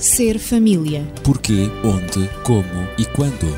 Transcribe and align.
Ser 0.00 0.38
família. 0.38 1.06
Porquê, 1.22 1.68
onde, 1.84 2.26
como 2.42 2.88
e 2.96 3.04
quando. 3.04 3.54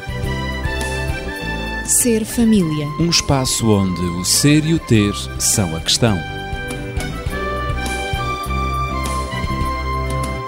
Ser 1.87 2.25
família. 2.25 2.89
Um 2.99 3.09
espaço 3.09 3.71
onde 3.71 4.01
o 4.01 4.25
ser 4.25 4.67
e 4.67 4.75
o 4.75 4.79
ter 4.81 5.15
são 5.39 5.77
a 5.77 5.81
questão. 5.81 6.19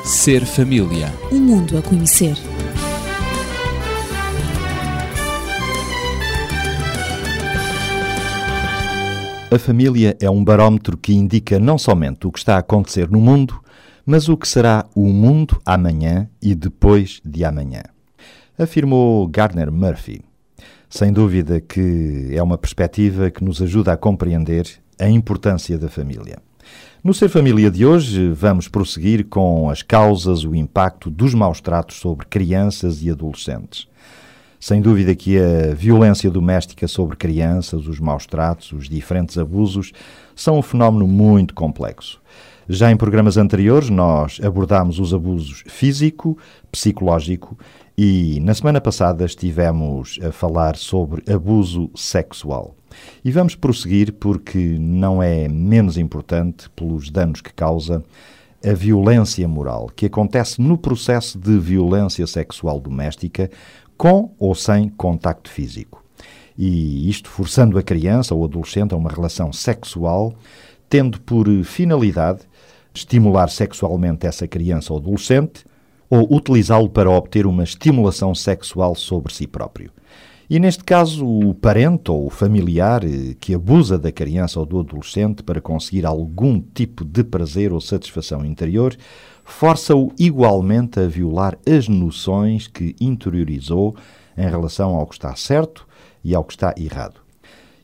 Ser 0.04 0.44
família. 0.44 1.14
Um 1.30 1.38
mundo 1.38 1.78
a 1.78 1.82
conhecer. 1.82 2.36
A 9.48 9.58
família 9.60 10.16
é 10.20 10.28
um 10.28 10.42
barómetro 10.42 10.96
que 10.96 11.14
indica 11.14 11.60
não 11.60 11.78
somente 11.78 12.26
o 12.26 12.32
que 12.32 12.40
está 12.40 12.56
a 12.56 12.58
acontecer 12.58 13.08
no 13.08 13.20
mundo, 13.20 13.63
mas 14.04 14.28
o 14.28 14.36
que 14.36 14.48
será 14.48 14.86
o 14.94 15.08
mundo 15.08 15.60
amanhã 15.64 16.28
e 16.40 16.54
depois 16.54 17.20
de 17.24 17.44
amanhã. 17.44 17.82
Afirmou 18.58 19.26
Gardner 19.28 19.70
Murphy. 19.72 20.22
Sem 20.88 21.12
dúvida 21.12 21.60
que 21.60 22.28
é 22.32 22.42
uma 22.42 22.56
perspectiva 22.56 23.30
que 23.30 23.42
nos 23.42 23.60
ajuda 23.60 23.92
a 23.92 23.96
compreender 23.96 24.68
a 24.98 25.08
importância 25.08 25.76
da 25.76 25.88
família. 25.88 26.38
No 27.02 27.12
Ser 27.12 27.28
Família 27.28 27.70
de 27.70 27.84
hoje, 27.84 28.30
vamos 28.30 28.68
prosseguir 28.68 29.26
com 29.26 29.68
as 29.68 29.82
causas, 29.82 30.44
o 30.44 30.54
impacto 30.54 31.10
dos 31.10 31.34
maus 31.34 31.60
tratos 31.60 31.96
sobre 31.96 32.24
crianças 32.26 33.02
e 33.02 33.10
adolescentes. 33.10 33.86
Sem 34.58 34.80
dúvida 34.80 35.14
que 35.14 35.38
a 35.38 35.74
violência 35.74 36.30
doméstica 36.30 36.88
sobre 36.88 37.16
crianças, 37.16 37.86
os 37.86 38.00
maus 38.00 38.24
tratos, 38.24 38.72
os 38.72 38.88
diferentes 38.88 39.36
abusos, 39.36 39.92
são 40.34 40.58
um 40.58 40.62
fenómeno 40.62 41.06
muito 41.06 41.52
complexo. 41.52 42.22
Já 42.68 42.90
em 42.90 42.96
programas 42.96 43.36
anteriores, 43.36 43.90
nós 43.90 44.40
abordámos 44.42 44.98
os 44.98 45.12
abusos 45.12 45.62
físico, 45.66 46.38
psicológico 46.72 47.58
e 47.96 48.40
na 48.40 48.54
semana 48.54 48.80
passada 48.80 49.26
estivemos 49.26 50.18
a 50.26 50.32
falar 50.32 50.76
sobre 50.76 51.30
abuso 51.30 51.90
sexual. 51.94 52.74
E 53.22 53.30
vamos 53.30 53.54
prosseguir 53.54 54.14
porque 54.14 54.76
não 54.78 55.22
é 55.22 55.46
menos 55.46 55.98
importante, 55.98 56.70
pelos 56.70 57.10
danos 57.10 57.42
que 57.42 57.52
causa, 57.52 58.02
a 58.64 58.72
violência 58.72 59.46
moral, 59.46 59.90
que 59.94 60.06
acontece 60.06 60.58
no 60.62 60.78
processo 60.78 61.38
de 61.38 61.58
violência 61.58 62.26
sexual 62.26 62.80
doméstica, 62.80 63.50
com 63.94 64.32
ou 64.38 64.54
sem 64.54 64.88
contacto 64.88 65.50
físico. 65.50 66.02
E 66.56 67.10
isto 67.10 67.28
forçando 67.28 67.76
a 67.78 67.82
criança 67.82 68.34
ou 68.34 68.42
adolescente 68.42 68.94
a 68.94 68.96
uma 68.96 69.10
relação 69.10 69.52
sexual, 69.52 70.34
tendo 70.88 71.20
por 71.20 71.46
finalidade 71.64 72.40
estimular 72.94 73.48
sexualmente 73.48 74.26
essa 74.26 74.46
criança 74.46 74.92
ou 74.92 74.98
adolescente 74.98 75.64
ou 76.08 76.34
utilizá-lo 76.34 76.88
para 76.88 77.10
obter 77.10 77.46
uma 77.46 77.64
estimulação 77.64 78.34
sexual 78.34 78.94
sobre 78.94 79.34
si 79.34 79.46
próprio. 79.46 79.90
E 80.48 80.60
neste 80.60 80.84
caso, 80.84 81.26
o 81.26 81.54
parente 81.54 82.10
ou 82.10 82.26
o 82.26 82.30
familiar 82.30 83.02
eh, 83.02 83.34
que 83.40 83.54
abusa 83.54 83.98
da 83.98 84.12
criança 84.12 84.60
ou 84.60 84.66
do 84.66 84.80
adolescente 84.80 85.42
para 85.42 85.60
conseguir 85.60 86.04
algum 86.04 86.60
tipo 86.60 87.02
de 87.02 87.24
prazer 87.24 87.72
ou 87.72 87.80
satisfação 87.80 88.44
interior, 88.44 88.94
força-o 89.42 90.12
igualmente 90.18 91.00
a 91.00 91.06
violar 91.06 91.58
as 91.66 91.88
noções 91.88 92.66
que 92.66 92.94
interiorizou 93.00 93.96
em 94.36 94.48
relação 94.48 94.94
ao 94.94 95.06
que 95.06 95.14
está 95.14 95.34
certo 95.34 95.86
e 96.22 96.34
ao 96.34 96.44
que 96.44 96.52
está 96.52 96.74
errado. 96.76 97.20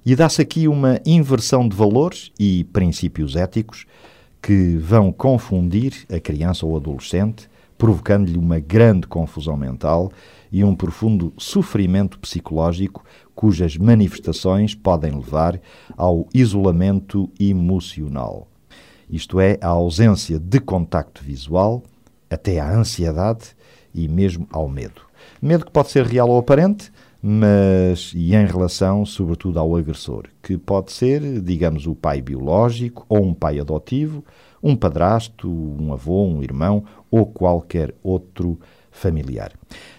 E 0.04 0.14
dá-se 0.14 0.42
aqui 0.42 0.68
uma 0.68 1.00
inversão 1.04 1.66
de 1.66 1.74
valores 1.74 2.30
e 2.38 2.64
princípios 2.64 3.36
éticos 3.36 3.86
que 4.40 4.76
vão 4.76 5.12
confundir 5.12 6.06
a 6.10 6.18
criança 6.18 6.64
ou 6.64 6.76
adolescente, 6.76 7.48
provocando-lhe 7.76 8.38
uma 8.38 8.58
grande 8.58 9.06
confusão 9.06 9.56
mental 9.56 10.10
e 10.52 10.62
um 10.64 10.74
profundo 10.74 11.32
sofrimento 11.38 12.18
psicológico 12.18 13.04
cujas 13.34 13.76
manifestações 13.76 14.74
podem 14.74 15.12
levar 15.12 15.60
ao 15.96 16.28
isolamento 16.34 17.30
emocional. 17.38 18.48
Isto 19.08 19.40
é, 19.40 19.58
a 19.60 19.68
ausência 19.68 20.38
de 20.38 20.60
contacto 20.60 21.24
visual, 21.24 21.82
até 22.28 22.60
à 22.60 22.70
ansiedade 22.70 23.56
e 23.94 24.06
mesmo 24.06 24.46
ao 24.52 24.68
medo. 24.68 25.02
Medo 25.40 25.64
que 25.64 25.72
pode 25.72 25.90
ser 25.90 26.04
real 26.04 26.28
ou 26.28 26.38
aparente, 26.38 26.92
mas 27.22 28.12
e 28.14 28.34
em 28.34 28.46
relação, 28.46 29.04
sobretudo, 29.04 29.58
ao 29.58 29.76
agressor, 29.76 30.24
que 30.42 30.56
pode 30.56 30.92
ser, 30.92 31.40
digamos, 31.40 31.86
o 31.86 31.94
pai 31.94 32.22
biológico 32.22 33.04
ou 33.08 33.22
um 33.22 33.34
pai 33.34 33.58
adotivo, 33.58 34.24
um 34.62 34.74
padrasto, 34.74 35.48
um 35.50 35.92
avô, 35.92 36.24
um 36.24 36.42
irmão 36.42 36.84
ou 37.10 37.26
qualquer 37.26 37.94
outro 38.02 38.58
familiar. 38.90 39.52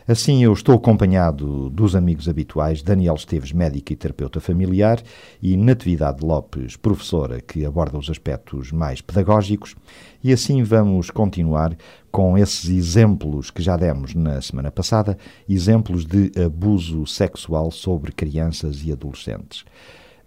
Assim, 0.08 0.44
eu 0.44 0.52
estou 0.52 0.76
acompanhado 0.76 1.70
dos 1.70 1.96
amigos 1.96 2.28
habituais 2.28 2.82
Daniel 2.82 3.16
Esteves, 3.16 3.52
médico 3.52 3.94
e 3.94 3.96
terapeuta 3.96 4.40
familiar, 4.40 5.02
e 5.42 5.56
Natividade 5.56 6.26
Lopes, 6.26 6.76
professora, 6.76 7.40
que 7.40 7.66
aborda 7.66 7.98
os 7.98 8.10
aspectos 8.10 8.72
mais 8.72 9.02
pedagógicos, 9.02 9.76
e 10.24 10.34
assim 10.34 10.64
vamos 10.64 11.10
continuar 11.10 11.76
com 12.12 12.38
esses 12.38 12.70
exemplos 12.70 13.50
que 13.50 13.62
já 13.62 13.78
demos 13.78 14.14
na 14.14 14.42
semana 14.42 14.70
passada, 14.72 15.18
exemplos 15.48 16.06
de 16.06 16.32
abuso 16.44 17.08
sexual 17.08 17.72
sobre 17.72 18.12
crianças 18.12 18.84
e 18.84 18.92
adolescentes. 18.92 19.64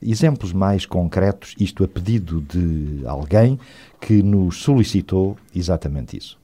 Exemplos 0.01 0.53
mais 0.53 0.85
concretos, 0.85 1.55
isto 1.59 1.85
a 1.85 1.89
pedido 1.89 2.41
de 2.41 3.07
alguém 3.07 3.59
que 4.01 4.23
nos 4.23 4.63
solicitou 4.63 5.37
exatamente 5.55 6.17
isso. 6.17 6.44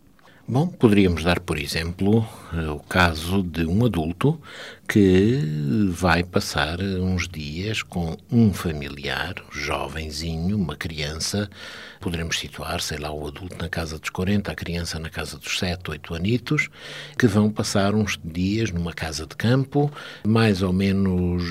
Bom, 0.52 0.66
poderíamos 0.66 1.22
dar, 1.22 1.38
por 1.38 1.56
exemplo, 1.60 2.26
o 2.74 2.80
caso 2.80 3.40
de 3.40 3.64
um 3.64 3.84
adulto 3.84 4.36
que 4.88 5.38
vai 5.92 6.24
passar 6.24 6.80
uns 6.80 7.28
dias 7.28 7.84
com 7.84 8.16
um 8.32 8.52
familiar, 8.52 9.36
jovenzinho, 9.52 10.56
uma 10.56 10.74
criança. 10.74 11.48
Poderemos 12.00 12.36
situar, 12.36 12.80
sei 12.80 12.98
lá, 12.98 13.12
o 13.12 13.28
adulto 13.28 13.56
na 13.58 13.68
casa 13.68 13.96
dos 13.96 14.10
40, 14.10 14.50
a 14.50 14.54
criança 14.56 14.98
na 14.98 15.08
casa 15.08 15.38
dos 15.38 15.56
7, 15.56 15.88
8 15.88 16.14
anitos, 16.16 16.68
que 17.16 17.28
vão 17.28 17.48
passar 17.48 17.94
uns 17.94 18.18
dias 18.24 18.72
numa 18.72 18.92
casa 18.92 19.28
de 19.28 19.36
campo, 19.36 19.88
mais 20.26 20.62
ou 20.62 20.72
menos 20.72 21.44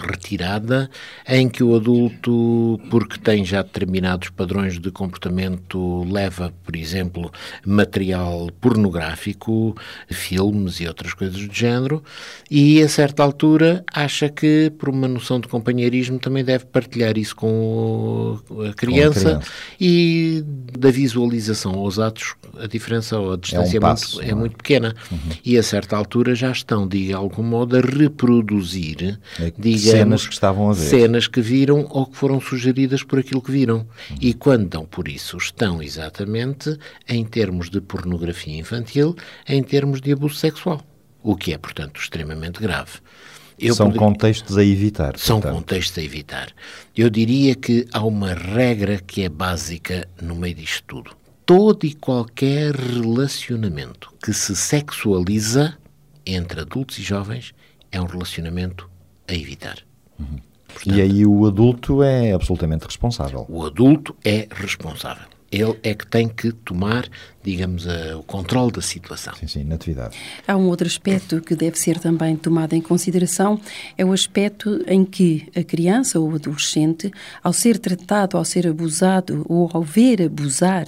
retirada, 0.00 0.90
em 1.28 1.48
que 1.48 1.62
o 1.62 1.74
adulto, 1.76 2.80
porque 2.90 3.18
tem 3.18 3.44
já 3.44 3.62
determinados 3.62 4.30
padrões 4.30 4.78
de 4.78 4.90
comportamento, 4.90 6.04
leva, 6.10 6.52
por 6.64 6.76
exemplo, 6.76 7.30
material 7.64 8.48
pornográfico, 8.60 9.76
filmes 10.08 10.80
e 10.80 10.86
outras 10.86 11.14
coisas 11.14 11.46
do 11.46 11.54
género, 11.54 12.02
e 12.50 12.82
a 12.82 12.88
certa 12.88 13.22
altura 13.22 13.84
acha 13.92 14.28
que, 14.28 14.72
por 14.78 14.88
uma 14.88 15.08
noção 15.08 15.40
de 15.40 15.48
companheirismo, 15.48 16.18
também 16.18 16.44
deve 16.44 16.64
partilhar 16.66 17.16
isso 17.18 17.36
com 17.36 18.38
a 18.68 18.72
criança, 18.74 19.20
com 19.20 19.28
a 19.28 19.38
criança. 19.38 19.40
e 19.80 20.44
da 20.78 20.90
visualização 20.90 21.74
aos 21.74 21.98
atos, 21.98 22.34
a 22.58 22.66
diferença 22.66 23.18
ou 23.18 23.32
a 23.32 23.36
distância 23.36 23.76
é, 23.76 23.78
um 23.78 23.80
passo, 23.80 24.20
é, 24.20 24.24
muito, 24.24 24.30
é 24.30 24.34
muito, 24.34 24.56
pequena. 24.56 24.94
Uhum. 25.10 25.18
E 25.44 25.58
a 25.58 25.62
certa 25.62 25.96
altura 25.96 26.34
já 26.34 26.50
estão, 26.50 26.86
de 26.86 27.12
algum 27.12 27.42
modo, 27.42 27.76
a 27.76 27.80
reproduzir, 27.80 29.18
é 29.38 29.52
digamos, 29.56 29.87
cenas 29.90 30.26
que 30.26 30.32
estavam 30.32 30.70
a 30.70 30.72
ver. 30.72 30.88
Cenas 30.88 31.26
que 31.26 31.40
viram 31.40 31.86
ou 31.90 32.06
que 32.06 32.16
foram 32.16 32.40
sugeridas 32.40 33.02
por 33.02 33.18
aquilo 33.18 33.42
que 33.42 33.50
viram. 33.50 33.78
Uhum. 33.78 34.16
E 34.20 34.34
quando 34.34 34.68
dão 34.68 34.84
por 34.84 35.08
isso, 35.08 35.36
estão 35.36 35.82
exatamente 35.82 36.78
em 37.08 37.24
termos 37.24 37.70
de 37.70 37.80
pornografia 37.80 38.58
infantil, 38.58 39.16
em 39.48 39.62
termos 39.62 40.00
de 40.00 40.12
abuso 40.12 40.36
sexual. 40.36 40.80
O 41.22 41.36
que 41.36 41.52
é, 41.52 41.58
portanto, 41.58 42.00
extremamente 42.00 42.60
grave. 42.60 43.00
Eu 43.58 43.74
são 43.74 43.86
poderia... 43.86 44.06
contextos 44.06 44.56
a 44.56 44.64
evitar. 44.64 45.18
São 45.18 45.40
portanto. 45.40 45.58
contextos 45.58 45.98
a 45.98 46.02
evitar. 46.02 46.48
Eu 46.96 47.10
diria 47.10 47.54
que 47.54 47.86
há 47.92 48.04
uma 48.04 48.32
regra 48.32 48.98
que 48.98 49.22
é 49.22 49.28
básica 49.28 50.08
no 50.22 50.36
meio 50.36 50.54
disto 50.54 50.84
tudo. 50.86 51.10
Todo 51.44 51.84
e 51.84 51.94
qualquer 51.94 52.74
relacionamento 52.74 54.12
que 54.22 54.32
se 54.32 54.54
sexualiza 54.54 55.76
entre 56.24 56.60
adultos 56.60 56.98
e 56.98 57.02
jovens 57.02 57.52
é 57.90 58.00
um 58.00 58.04
relacionamento 58.04 58.88
a 59.28 59.34
evitar. 59.34 59.78
Uhum. 60.18 60.38
Portanto, 60.66 60.96
e 60.96 61.00
aí 61.00 61.26
o 61.26 61.46
adulto 61.46 62.02
é 62.02 62.32
absolutamente 62.32 62.84
responsável. 62.84 63.46
O 63.48 63.64
adulto 63.64 64.16
é 64.24 64.46
responsável. 64.50 65.24
Ele 65.50 65.78
é 65.82 65.94
que 65.94 66.06
tem 66.06 66.28
que 66.28 66.52
tomar 66.52 67.08
digamos, 67.42 67.86
o 68.18 68.22
controle 68.24 68.72
da 68.72 68.82
situação. 68.82 69.32
Sim, 69.34 69.46
sim, 69.46 69.64
na 69.64 69.76
atividade. 69.76 70.16
Há 70.46 70.56
um 70.56 70.66
outro 70.68 70.86
aspecto 70.86 71.40
que 71.40 71.54
deve 71.54 71.78
ser 71.78 71.98
também 71.98 72.36
tomado 72.36 72.74
em 72.74 72.80
consideração, 72.80 73.60
é 73.96 74.04
o 74.04 74.12
aspecto 74.12 74.82
em 74.86 75.04
que 75.04 75.48
a 75.56 75.62
criança 75.62 76.18
ou 76.20 76.30
o 76.30 76.34
adolescente, 76.34 77.10
ao 77.42 77.52
ser 77.52 77.78
tratado, 77.78 78.36
ao 78.36 78.44
ser 78.44 78.66
abusado 78.66 79.44
ou 79.48 79.70
ao 79.72 79.82
ver 79.82 80.22
abusar 80.22 80.86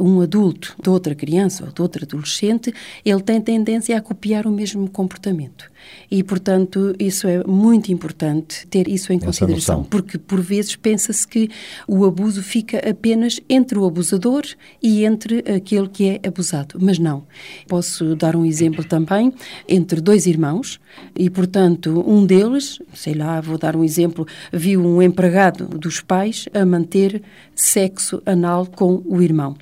um 0.00 0.20
adulto 0.20 0.74
de 0.82 0.88
outra 0.88 1.14
criança 1.14 1.64
ou 1.64 1.72
de 1.72 1.80
outro 1.82 2.04
adolescente, 2.04 2.72
ele 3.04 3.22
tem 3.22 3.40
tendência 3.40 3.96
a 3.96 4.00
copiar 4.00 4.46
o 4.46 4.50
mesmo 4.50 4.88
comportamento. 4.90 5.70
E, 6.10 6.22
portanto, 6.22 6.94
isso 6.98 7.26
é 7.26 7.42
muito 7.44 7.90
importante 7.92 8.66
ter 8.68 8.86
isso 8.88 9.12
em 9.12 9.16
Essa 9.16 9.26
consideração, 9.26 9.76
noção. 9.78 9.90
porque 9.90 10.16
por 10.16 10.40
vezes 10.40 10.76
pensa-se 10.76 11.26
que 11.26 11.50
o 11.88 12.04
abuso 12.04 12.42
fica 12.42 12.78
apenas 12.88 13.40
entre 13.48 13.78
o 13.78 13.84
abusador 13.84 14.42
e 14.82 15.04
entre 15.04 15.38
aquele 15.40 15.81
que 15.88 16.08
é 16.08 16.20
abusado. 16.26 16.78
Mas 16.80 16.98
não. 16.98 17.24
Posso 17.68 18.14
dar 18.16 18.36
um 18.36 18.44
exemplo 18.44 18.84
também 18.84 19.32
entre 19.68 20.00
dois 20.00 20.26
irmãos 20.26 20.80
e, 21.16 21.28
portanto, 21.30 22.04
um 22.06 22.24
deles, 22.24 22.80
sei 22.94 23.14
lá, 23.14 23.40
vou 23.40 23.58
dar 23.58 23.76
um 23.76 23.84
exemplo, 23.84 24.26
viu 24.52 24.84
um 24.84 25.02
empregado 25.02 25.66
dos 25.66 26.00
pais 26.00 26.48
a 26.54 26.64
manter 26.64 27.22
sexo 27.54 28.22
anal 28.24 28.66
com 28.66 29.02
o 29.06 29.20
irmão. 29.20 29.56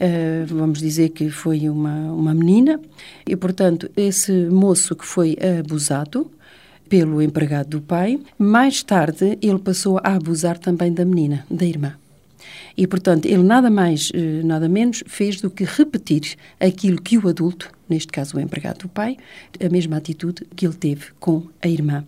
Uh, 0.00 0.46
vamos 0.46 0.78
dizer 0.78 1.10
que 1.10 1.28
foi 1.28 1.68
uma, 1.68 2.10
uma 2.12 2.32
menina, 2.32 2.80
e 3.26 3.36
portanto, 3.36 3.90
esse 3.94 4.32
moço 4.48 4.96
que 4.96 5.04
foi 5.04 5.36
abusado 5.58 6.30
pelo 6.88 7.22
empregado 7.22 7.68
do 7.68 7.80
pai, 7.80 8.18
mais 8.36 8.82
tarde 8.82 9.38
ele 9.40 9.58
passou 9.58 9.98
a 10.02 10.14
abusar 10.14 10.58
também 10.58 10.92
da 10.92 11.04
menina, 11.04 11.46
da 11.48 11.64
irmã. 11.64 11.94
E, 12.80 12.86
portanto, 12.86 13.26
ele 13.26 13.42
nada 13.42 13.68
mais, 13.68 14.10
eh, 14.14 14.40
nada 14.42 14.66
menos 14.66 15.04
fez 15.06 15.38
do 15.38 15.50
que 15.50 15.64
repetir 15.64 16.34
aquilo 16.58 16.98
que 16.98 17.18
o 17.18 17.28
adulto 17.28 17.70
neste 17.90 18.08
caso 18.08 18.36
o 18.36 18.40
empregado 18.40 18.78
do 18.78 18.88
pai, 18.88 19.16
a 19.64 19.68
mesma 19.68 19.96
atitude 19.96 20.46
que 20.56 20.66
ele 20.66 20.74
teve 20.74 21.06
com 21.18 21.42
a 21.60 21.68
irmã. 21.68 22.04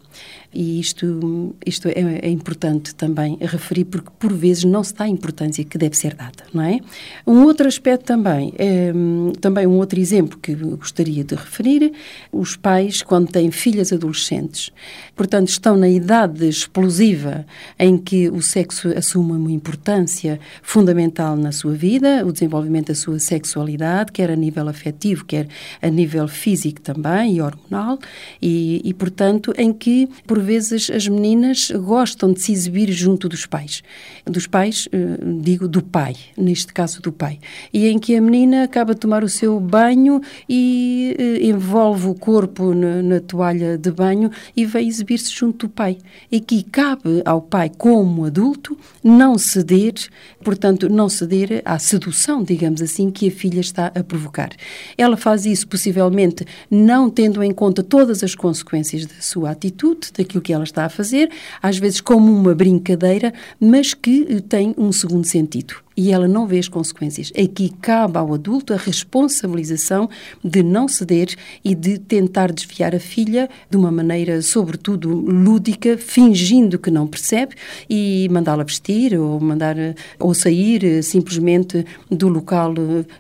E 0.55 0.79
isto, 0.79 1.55
isto 1.65 1.89
é, 1.89 1.93
é, 2.23 2.29
importante 2.29 2.95
também 2.95 3.39
referir, 3.41 3.87
porque 3.87 4.11
por 4.19 4.33
vezes 4.33 4.65
não 4.65 4.85
se 4.85 4.95
dá 4.95 5.05
a 5.05 5.09
importância 5.09 5.65
que 5.65 5.79
deve 5.79 5.97
ser 5.97 6.15
dada, 6.15 6.45
não 6.53 6.63
é? 6.63 6.79
Um 7.27 7.45
outro 7.45 7.67
aspecto 7.67 8.05
também, 8.05 8.53
é, 8.59 8.93
também 9.41 9.67
um 9.67 9.79
outro 9.79 9.99
exemplo 9.99 10.39
que 10.39 10.55
gostaria 10.55 11.25
de 11.25 11.35
referir, 11.35 11.93
os 12.31 12.55
pais 12.55 13.03
quando 13.03 13.31
têm 13.31 13.51
filhas 13.51 13.93
adolescentes, 13.93 14.71
portanto 15.17 15.49
estão 15.49 15.75
na 15.77 15.89
idade 15.89 16.47
explosiva 16.47 17.47
em 17.79 17.97
que 17.97 18.29
o 18.29 18.43
sexo 18.43 18.89
assume 18.97 19.33
uma 19.33 19.51
importância 19.51 20.39
fundamental 20.63 21.35
na 21.35 21.51
sua 21.51 21.73
vida, 21.73 22.27
o 22.27 22.33
desenvolvimento 22.33 22.89
da 22.89 22.95
sua 22.95 23.19
sexualidade, 23.19 24.13
quer 24.13 24.31
a 24.31 24.37
nível 24.37 24.69
afetivo, 24.69 25.25
quer 25.25 25.49
a 25.81 25.89
nível 25.89 26.29
físico 26.29 26.81
também 26.81 27.37
e 27.37 27.41
hormonal, 27.41 27.99
e, 28.41 28.81
e, 28.85 28.95
portanto, 28.95 29.53
em 29.57 29.73
que, 29.73 30.09
por 30.27 30.41
vezes, 30.41 30.91
as 30.91 31.07
meninas 31.09 31.71
gostam 31.71 32.33
de 32.33 32.41
se 32.41 32.53
exibir 32.53 32.91
junto 32.93 33.29
dos 33.29 33.47
pais. 33.47 33.83
Dos 34.25 34.47
pais, 34.47 34.89
eh, 34.93 35.19
digo, 35.41 35.69
do 35.69 35.83
pai, 35.83 36.17
neste 36.37 36.73
caso 36.73 37.01
do 37.01 37.13
pai. 37.13 37.39
E 37.73 37.87
em 37.89 37.99
que 37.99 38.17
a 38.17 38.21
menina 38.21 38.65
acaba 38.65 38.95
de 38.95 39.01
tomar 39.01 39.25
o 39.25 39.29
seu 39.29 39.59
banho 39.61 40.21
e 40.49 41.17
eh, 41.19 41.47
envolve 41.47 42.07
o 42.09 42.15
corpo 42.15 42.75
na, 42.75 43.03
na 43.03 43.21
toalha 43.21 43.79
de 43.79 43.91
banho 43.91 44.31
e 44.57 44.65
vai 44.65 44.85
exibir-se 44.85 45.33
junto 45.33 45.67
do 45.67 45.73
pai. 45.73 45.99
E 46.31 46.41
que 46.41 46.63
cabe 46.63 47.23
ao 47.25 47.41
pai, 47.41 47.71
como 47.77 48.25
adulto, 48.25 48.77
não 49.03 49.39
ceder, 49.39 49.95
portanto, 50.43 50.89
não 50.89 51.09
ceder 51.09 51.63
à 51.65 51.79
sedução, 51.79 52.43
digamos 52.43 52.81
assim, 52.81 53.11
que 53.11 53.29
a 53.29 53.31
filha 53.31 53.61
está 53.61 53.93
a 53.95 54.03
provocar. 54.03 54.51
Ela 54.97 55.17
faz 55.17 55.47
isso 55.47 55.62
isso, 55.63 55.69
possivelmente 55.69 56.45
não 56.71 57.09
tendo 57.09 57.43
em 57.43 57.53
conta 57.53 57.83
todas 57.83 58.23
as 58.23 58.35
consequências 58.35 59.07
da 59.07 59.21
sua 59.21 59.51
atitude, 59.51 60.09
daquilo 60.17 60.43
que 60.43 60.53
ela 60.53 60.65
está 60.65 60.85
a 60.85 60.89
fazer, 60.89 61.31
às 61.63 61.79
vezes 61.79 62.01
como 62.01 62.33
uma 62.33 62.55
brincadeira, 62.55 63.33
mas 63.59 63.95
que 63.95 64.41
tem 64.43 64.75
um 64.77 64.93
segundo 64.93 65.25
sentido 65.25 65.75
e 65.97 66.13
ela 66.13 66.29
não 66.29 66.47
vê 66.47 66.59
as 66.59 66.69
consequências. 66.69 67.33
Aqui 67.37 67.71
cabe 67.81 68.19
ao 68.19 68.35
adulto 68.35 68.73
a 68.73 68.77
responsabilização 68.77 70.09
de 70.43 70.63
não 70.63 70.89
ceder 70.89 71.35
e 71.65 71.75
de 71.75 71.99
tentar 71.99 72.53
desviar 72.53 72.95
a 72.95 73.01
filha 73.01 73.49
de 73.71 73.77
uma 73.77 73.91
maneira, 73.91 74.43
sobretudo, 74.43 75.11
lúdica, 75.11 75.97
fingindo 75.97 76.79
que 76.79 76.91
não 76.91 77.07
percebe 77.07 77.55
e 77.89 78.29
mandá-la 78.31 78.65
vestir 78.65 79.19
ou 79.19 79.41
mandar 79.41 79.77
ou 80.19 80.35
sair 80.35 80.85
eh, 80.85 81.03
simplesmente 81.03 81.85
do 82.11 82.29
local 82.29 82.75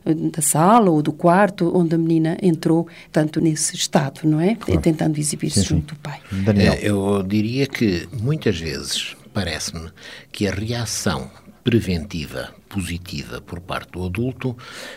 eh, 0.05 0.15
da 0.15 0.43
sala 0.43 0.91
ou 0.91 1.03
do 1.03 1.13
quarto 1.13 1.71
onde 1.75 1.95
a 1.95 1.99
menina 1.99 2.37
entrou, 2.43 2.87
tanto 3.11 3.41
nesse 3.41 3.77
estado, 3.77 4.21
não 4.25 4.41
é? 4.41 4.55
Claro. 4.55 4.81
Tentando 4.81 5.19
exibir-se 5.19 5.63
junto 5.63 5.95
do 5.95 6.01
pai. 6.01 6.21
Daniel. 6.31 6.75
Eh, 6.75 6.81
eu 6.83 7.23
diria 7.23 7.67
que 7.67 8.09
muitas 8.13 8.59
vezes 8.59 9.17
parece-me 9.33 9.91
que 10.31 10.47
a 10.47 10.53
reação 10.53 11.31
preventiva 11.63 12.53
positiva 12.69 13.41
por 13.41 13.61
parte 13.61 13.93
do 13.93 14.05
adulto 14.05 14.57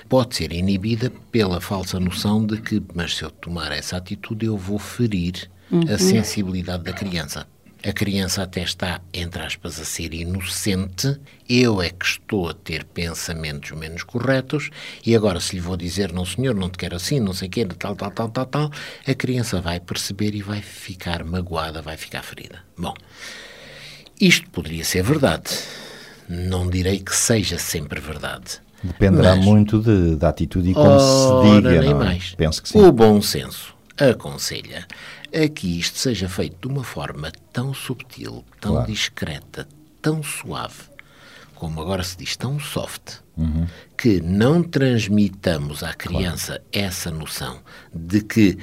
pode 0.09 0.35
ser 0.35 0.51
inibida 0.51 1.11
pela 1.31 1.61
falsa 1.61 1.99
noção 1.99 2.45
de 2.45 2.61
que, 2.61 2.81
mas 2.93 3.15
se 3.15 3.23
eu 3.23 3.29
tomar 3.29 3.71
essa 3.71 3.97
atitude, 3.97 4.45
eu 4.45 4.57
vou 4.57 4.79
ferir 4.79 5.49
uhum. 5.71 5.81
a 5.93 5.97
sensibilidade 5.97 6.83
da 6.83 6.93
criança. 6.93 7.47
A 7.83 7.93
criança 7.93 8.41
até 8.41 8.63
está, 8.63 8.99
entre 9.13 9.43
aspas, 9.43 9.79
a 9.79 9.85
ser 9.85 10.11
inocente, 10.15 11.19
eu 11.47 11.79
é 11.79 11.91
que 11.91 12.03
estou 12.03 12.49
a 12.49 12.53
ter 12.53 12.83
pensamentos 12.83 13.69
menos 13.73 14.01
corretos, 14.01 14.71
e 15.05 15.15
agora 15.15 15.39
se 15.39 15.55
lhe 15.55 15.61
vou 15.61 15.77
dizer, 15.77 16.11
não 16.11 16.25
senhor, 16.25 16.55
não 16.55 16.67
te 16.67 16.79
quero 16.79 16.95
assim, 16.95 17.19
não 17.19 17.31
sei 17.31 17.47
o 17.47 17.51
quê, 17.51 17.63
tal, 17.77 17.95
tal, 17.95 18.09
tal, 18.09 18.29
tal, 18.29 18.45
tal, 18.47 18.71
a 19.07 19.13
criança 19.13 19.61
vai 19.61 19.79
perceber 19.79 20.33
e 20.33 20.41
vai 20.41 20.63
ficar 20.63 21.23
magoada, 21.23 21.79
vai 21.79 21.95
ficar 21.95 22.23
ferida. 22.23 22.63
Bom, 22.75 22.95
isto 24.19 24.49
poderia 24.49 24.83
ser 24.83 25.03
verdade 25.03 25.51
não 26.27 26.69
direi 26.69 26.99
que 26.99 27.15
seja 27.15 27.57
sempre 27.57 27.99
verdade. 27.99 28.59
Dependerá 28.83 29.35
mas, 29.35 29.45
muito 29.45 29.79
de, 29.79 30.15
da 30.15 30.29
atitude 30.29 30.71
e 30.71 30.73
como 30.73 30.99
se 30.99 31.55
diga. 31.55 31.81
Nem 31.81 31.89
não 31.89 32.01
é? 32.01 32.05
mais. 32.05 32.35
Penso 32.35 32.61
que 32.61 32.69
sim. 32.69 32.79
O 32.79 32.91
bom 32.91 33.21
senso 33.21 33.75
aconselha 33.97 34.85
a 35.33 35.47
que 35.47 35.79
isto 35.79 35.97
seja 35.97 36.29
feito 36.29 36.57
de 36.61 36.67
uma 36.67 36.83
forma 36.83 37.31
tão 37.51 37.73
subtil, 37.73 38.43
tão 38.59 38.73
claro. 38.73 38.91
discreta, 38.91 39.67
tão 40.01 40.21
suave, 40.21 40.83
como 41.55 41.81
agora 41.81 42.03
se 42.03 42.17
diz, 42.17 42.35
tão 42.35 42.59
soft, 42.59 43.19
uhum. 43.37 43.67
que 43.97 44.21
não 44.21 44.61
transmitamos 44.61 45.83
à 45.83 45.93
criança 45.93 46.59
claro. 46.59 46.63
essa 46.71 47.11
noção 47.11 47.59
de 47.93 48.21
que 48.21 48.57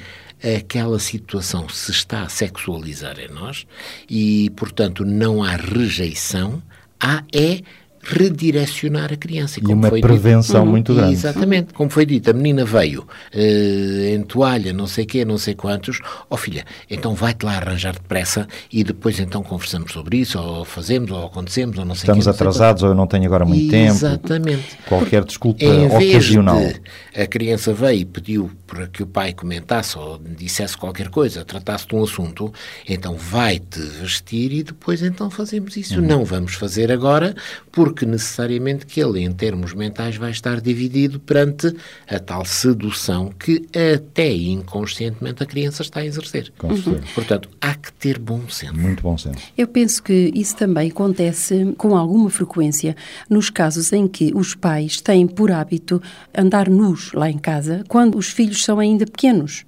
aquela 0.57 0.99
situação 0.99 1.69
se 1.69 1.91
está 1.91 2.23
a 2.23 2.29
sexualizar 2.29 3.19
em 3.19 3.29
nós 3.29 3.65
e, 4.09 4.49
portanto, 4.51 5.05
não 5.05 5.43
há 5.43 5.55
rejeição, 5.55 6.61
há 7.03 7.23
é 7.33 7.59
redirecionar 8.03 9.13
a 9.13 9.15
criança. 9.15 9.59
E, 9.61 9.73
uma 9.73 9.89
prevenção 9.89 10.61
dito, 10.61 10.71
muito 10.71 10.93
grande. 10.93 11.13
Exatamente. 11.13 11.73
Como 11.73 11.89
foi 11.89 12.05
dito, 12.05 12.29
a 12.29 12.33
menina 12.33 12.65
veio 12.65 13.01
uh, 13.01 14.13
em 14.13 14.21
toalha, 14.23 14.73
não 14.73 14.85
sei 14.85 15.05
quê, 15.05 15.23
não 15.23 15.37
sei 15.37 15.55
quantos. 15.55 15.99
Ó 16.29 16.35
oh, 16.35 16.37
filha, 16.37 16.65
então 16.89 17.15
vai-te 17.15 17.45
lá 17.45 17.53
arranjar 17.55 17.93
depressa 17.93 18.45
e 18.71 18.83
depois 18.83 19.19
então 19.19 19.41
conversamos 19.41 19.93
sobre 19.93 20.17
isso, 20.17 20.37
ou 20.37 20.65
fazemos, 20.65 21.11
ou 21.11 21.25
acontecemos, 21.25 21.77
ou 21.77 21.85
não 21.85 21.95
sei 21.95 22.03
Estamos 22.03 22.25
quê, 22.25 22.29
atrasados, 22.29 22.83
ou 22.83 22.89
eu 22.89 22.95
não 22.95 23.07
tenho 23.07 23.25
agora 23.25 23.45
muito 23.45 23.73
Exatamente. 23.73 23.93
tempo. 23.93 24.05
Exatamente. 24.05 24.77
Qualquer 24.87 25.23
desculpa 25.23 25.63
em 25.63 25.87
ocasional. 25.87 26.59
Vez 26.59 26.73
de 26.73 27.21
a 27.21 27.27
criança 27.27 27.73
veio 27.73 28.01
e 28.01 28.05
pediu 28.05 28.51
para 28.73 28.87
que 28.87 29.03
o 29.03 29.07
pai 29.07 29.33
comentasse 29.33 29.97
ou 29.97 30.17
dissesse 30.17 30.75
qualquer 30.75 31.09
coisa, 31.09 31.45
tratasse 31.45 31.87
de 31.87 31.95
um 31.95 32.03
assunto, 32.03 32.51
então 32.89 33.15
vai-te 33.15 33.79
vestir 33.79 34.51
e 34.51 34.63
depois 34.63 35.03
então 35.03 35.29
fazemos 35.29 35.77
isso. 35.77 35.99
Uhum. 35.99 36.07
Não 36.07 36.25
vamos 36.25 36.55
fazer 36.55 36.91
agora, 36.91 37.35
porque 37.71 38.05
necessariamente 38.05 38.85
que 38.87 38.99
ele, 38.99 39.21
em 39.21 39.31
termos 39.31 39.73
mentais, 39.73 40.15
vai 40.15 40.31
estar 40.31 40.59
dividido 40.59 41.19
perante 41.19 41.75
a 42.09 42.19
tal 42.19 42.43
sedução 42.45 43.31
que 43.37 43.67
até 43.95 44.33
inconscientemente 44.33 45.43
a 45.43 45.45
criança 45.45 45.83
está 45.83 45.99
a 45.99 46.05
exercer. 46.05 46.51
Uhum. 46.63 46.99
Portanto, 47.13 47.49
há 47.61 47.75
que 47.75 47.93
ter 47.93 48.17
bom 48.17 48.41
senso. 48.49 48.75
Muito 48.75 49.03
bom 49.03 49.17
senso. 49.17 49.37
Eu 49.55 49.67
penso 49.67 50.01
que 50.01 50.31
isso 50.33 50.55
também 50.55 50.89
acontece 50.89 51.73
com 51.77 51.95
alguma 51.95 52.29
frequência 52.29 52.95
nos 53.29 53.51
casos 53.51 53.93
em 53.93 54.07
que 54.07 54.31
os 54.33 54.55
pais 54.55 54.99
têm 54.99 55.27
por 55.27 55.51
hábito 55.51 56.01
andar 56.35 56.69
nus 56.69 57.13
lá 57.13 57.29
em 57.29 57.37
casa 57.37 57.83
quando 57.87 58.17
os 58.17 58.29
filhos 58.29 58.62
são 58.63 58.79
ainda 58.79 59.05
pequenos 59.05 59.65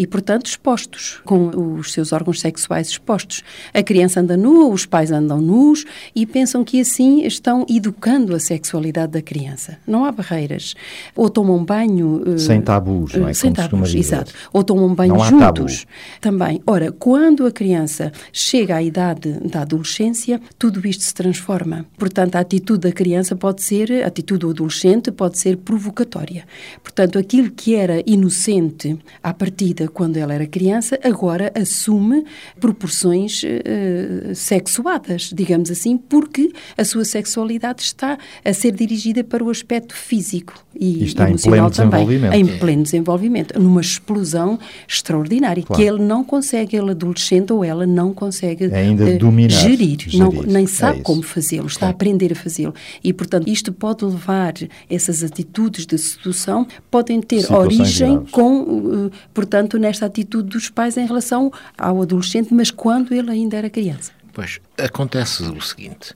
e, 0.00 0.06
portanto, 0.06 0.46
expostos, 0.46 1.20
com 1.26 1.76
os 1.76 1.92
seus 1.92 2.10
órgãos 2.10 2.40
sexuais 2.40 2.88
expostos. 2.88 3.42
A 3.74 3.82
criança 3.82 4.20
anda 4.20 4.34
nua, 4.34 4.66
os 4.68 4.86
pais 4.86 5.12
andam 5.12 5.42
nus 5.42 5.84
e 6.16 6.24
pensam 6.24 6.64
que 6.64 6.80
assim 6.80 7.26
estão 7.26 7.66
educando 7.68 8.34
a 8.34 8.40
sexualidade 8.40 9.12
da 9.12 9.20
criança. 9.20 9.76
Não 9.86 10.06
há 10.06 10.10
barreiras. 10.10 10.74
Ou 11.14 11.28
tomam 11.28 11.62
banho. 11.62 12.22
Eh, 12.26 12.38
sem 12.38 12.62
tabus, 12.62 13.14
não 13.14 13.28
é? 13.28 13.34
Sem 13.34 13.52
Como 13.52 13.68
tabus, 13.68 13.94
exato. 13.94 14.32
Ou 14.54 14.64
tomam 14.64 14.94
banho 14.94 15.14
não 15.14 15.24
juntos. 15.24 15.86
Também. 16.18 16.62
Ora, 16.66 16.90
quando 16.90 17.44
a 17.44 17.52
criança 17.52 18.10
chega 18.32 18.76
à 18.76 18.82
idade 18.82 19.32
da 19.40 19.60
adolescência, 19.62 20.40
tudo 20.58 20.86
isto 20.88 21.04
se 21.04 21.12
transforma. 21.12 21.84
Portanto, 21.98 22.36
a 22.36 22.40
atitude 22.40 22.88
da 22.88 22.92
criança 22.92 23.36
pode 23.36 23.62
ser, 23.62 24.02
a 24.02 24.06
atitude 24.06 24.40
do 24.40 24.50
adolescente 24.50 25.12
pode 25.12 25.38
ser 25.38 25.58
provocatória. 25.58 26.46
Portanto, 26.82 27.18
aquilo 27.18 27.50
que 27.50 27.74
era 27.74 28.02
inocente 28.06 28.30
inocente 28.30 28.98
à 29.22 29.34
partida 29.34 29.88
quando 29.90 30.16
ela 30.16 30.32
era 30.32 30.46
criança, 30.46 30.98
agora 31.02 31.52
assume 31.54 32.24
proporções 32.58 33.42
uh, 33.42 34.34
sexuadas, 34.34 35.30
digamos 35.34 35.70
assim, 35.70 35.96
porque 35.96 36.52
a 36.76 36.84
sua 36.84 37.04
sexualidade 37.04 37.82
está 37.82 38.18
a 38.44 38.52
ser 38.52 38.72
dirigida 38.72 39.22
para 39.24 39.42
o 39.44 39.50
aspecto 39.50 39.94
físico 39.94 40.54
e, 40.74 41.02
e 41.02 41.04
está 41.04 41.28
emocional 41.28 41.68
em 41.68 41.70
pleno 41.72 41.90
também, 41.90 42.06
desenvolvimento. 42.06 42.34
em 42.34 42.58
pleno 42.58 42.82
desenvolvimento, 42.82 43.58
numa 43.60 43.80
explosão 43.80 44.58
extraordinária 44.88 45.62
Claro. 45.62 45.82
que 45.82 45.88
ele 45.88 46.02
não 46.02 46.22
consegue, 46.24 46.76
ele 46.76 46.90
adolescente 46.92 47.52
ou 47.52 47.64
ela 47.64 47.86
não 47.86 48.12
consegue 48.14 48.72
Ainda 48.72 49.08
eh, 49.10 49.18
dominar, 49.18 49.50
gerir, 49.50 49.98
gerir. 50.00 50.18
Não, 50.18 50.30
nem 50.42 50.64
É 50.64 50.66
sabe 50.66 50.96
isso. 50.96 51.02
como 51.04 51.22
fazê-lo, 51.22 51.66
está 51.66 51.86
a 51.86 51.90
aprender 51.90 52.32
a 52.32 52.36
fazê-lo. 52.36 52.74
E, 53.02 53.12
portanto, 53.12 53.48
isto 53.48 53.72
pode 53.72 54.04
levar, 54.04 54.54
essas 54.88 55.22
atitudes 55.22 55.86
de 55.86 55.98
sedução 55.98 56.66
podem 56.90 57.20
ter 57.20 57.40
Situações 57.42 57.80
origem 57.80 58.12
graves. 58.14 58.30
com, 58.30 59.08
eh, 59.12 59.16
portanto, 59.34 59.69
nesta 59.78 60.06
atitude 60.06 60.48
dos 60.48 60.68
pais 60.68 60.96
em 60.96 61.06
relação 61.06 61.52
ao 61.76 62.02
adolescente, 62.02 62.52
mas 62.52 62.70
quando 62.70 63.12
ele 63.12 63.30
ainda 63.30 63.56
era 63.56 63.70
criança. 63.70 64.12
Pois, 64.32 64.60
acontece 64.78 65.42
o 65.42 65.60
seguinte. 65.60 66.14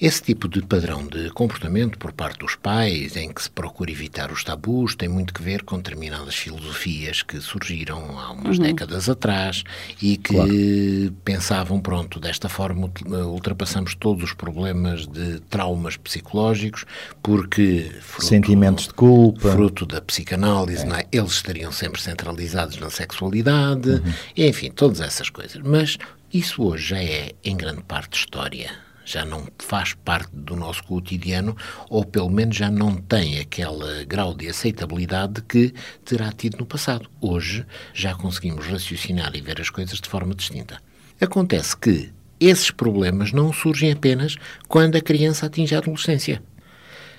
Esse 0.00 0.20
tipo 0.22 0.48
de 0.48 0.60
padrão 0.60 1.06
de 1.06 1.30
comportamento 1.30 1.96
por 1.98 2.12
parte 2.12 2.40
dos 2.40 2.56
pais, 2.56 3.16
em 3.16 3.32
que 3.32 3.40
se 3.42 3.48
procura 3.48 3.92
evitar 3.92 4.32
os 4.32 4.42
tabus, 4.42 4.96
tem 4.96 5.08
muito 5.08 5.32
que 5.32 5.40
ver 5.40 5.62
com 5.62 5.76
determinadas 5.76 6.34
filosofias 6.34 7.22
que 7.22 7.40
surgiram 7.40 8.18
há 8.18 8.32
umas 8.32 8.58
décadas 8.58 9.08
atrás 9.08 9.62
e 10.02 10.16
que 10.16 11.12
pensavam, 11.24 11.80
pronto, 11.80 12.18
desta 12.18 12.48
forma 12.48 12.86
ut- 12.86 13.04
ultrapassamos 13.06 13.94
todos 13.94 14.24
os 14.24 14.32
problemas 14.32 15.06
de 15.06 15.38
traumas 15.48 15.96
psicológicos, 15.96 16.84
porque 17.22 17.90
fruto- 18.00 18.26
Sentimentos 18.26 18.88
de 18.88 18.94
culpa. 18.94 19.52
fruto 19.52 19.86
da 19.86 20.00
psicanálise, 20.00 20.84
não 20.84 20.96
é? 20.96 21.04
eles 21.12 21.32
estariam 21.32 21.70
sempre 21.70 22.00
centralizados 22.02 22.76
na 22.78 22.90
sexualidade, 22.90 24.02
e, 24.36 24.44
enfim, 24.46 24.70
todas 24.72 25.00
essas 25.00 25.30
coisas. 25.30 25.62
Mas 25.64 25.96
isso 26.32 26.64
hoje 26.64 26.88
já 26.88 26.98
é, 27.02 27.32
em 27.44 27.56
grande 27.56 27.82
parte, 27.84 28.18
história. 28.18 28.70
Já 29.04 29.24
não 29.24 29.46
faz 29.58 29.92
parte 29.92 30.30
do 30.32 30.56
nosso 30.56 30.82
cotidiano, 30.84 31.56
ou 31.90 32.04
pelo 32.04 32.30
menos 32.30 32.56
já 32.56 32.70
não 32.70 32.94
tem 32.94 33.38
aquele 33.38 34.04
grau 34.06 34.34
de 34.34 34.48
aceitabilidade 34.48 35.42
que 35.42 35.74
terá 36.04 36.32
tido 36.32 36.58
no 36.58 36.66
passado. 36.66 37.10
Hoje 37.20 37.66
já 37.92 38.14
conseguimos 38.14 38.66
raciocinar 38.66 39.34
e 39.34 39.40
ver 39.40 39.60
as 39.60 39.70
coisas 39.70 40.00
de 40.00 40.08
forma 40.08 40.34
distinta. 40.34 40.80
Acontece 41.20 41.76
que 41.76 42.10
esses 42.40 42.70
problemas 42.70 43.32
não 43.32 43.52
surgem 43.52 43.92
apenas 43.92 44.36
quando 44.68 44.96
a 44.96 45.00
criança 45.00 45.46
atinge 45.46 45.74
a 45.74 45.78
adolescência 45.78 46.42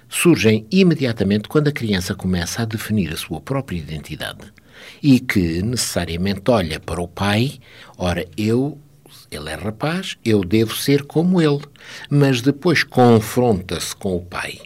surgem 0.09 0.65
imediatamente 0.71 1.47
quando 1.47 1.67
a 1.67 1.71
criança 1.71 2.13
começa 2.13 2.61
a 2.61 2.65
definir 2.65 3.11
a 3.11 3.17
sua 3.17 3.41
própria 3.41 3.77
identidade 3.77 4.53
e 5.01 5.19
que 5.19 5.61
necessariamente 5.61 6.49
olha 6.49 6.79
para 6.79 7.01
o 7.01 7.07
pai, 7.07 7.59
ora, 7.97 8.25
eu, 8.37 8.77
ele 9.35 9.49
é 9.49 9.55
rapaz, 9.55 10.17
eu 10.23 10.43
devo 10.43 10.75
ser 10.75 11.03
como 11.03 11.41
ele, 11.41 11.61
mas 12.09 12.41
depois 12.41 12.83
confronta-se 12.83 13.95
com 13.95 14.15
o 14.15 14.21
pai. 14.21 14.59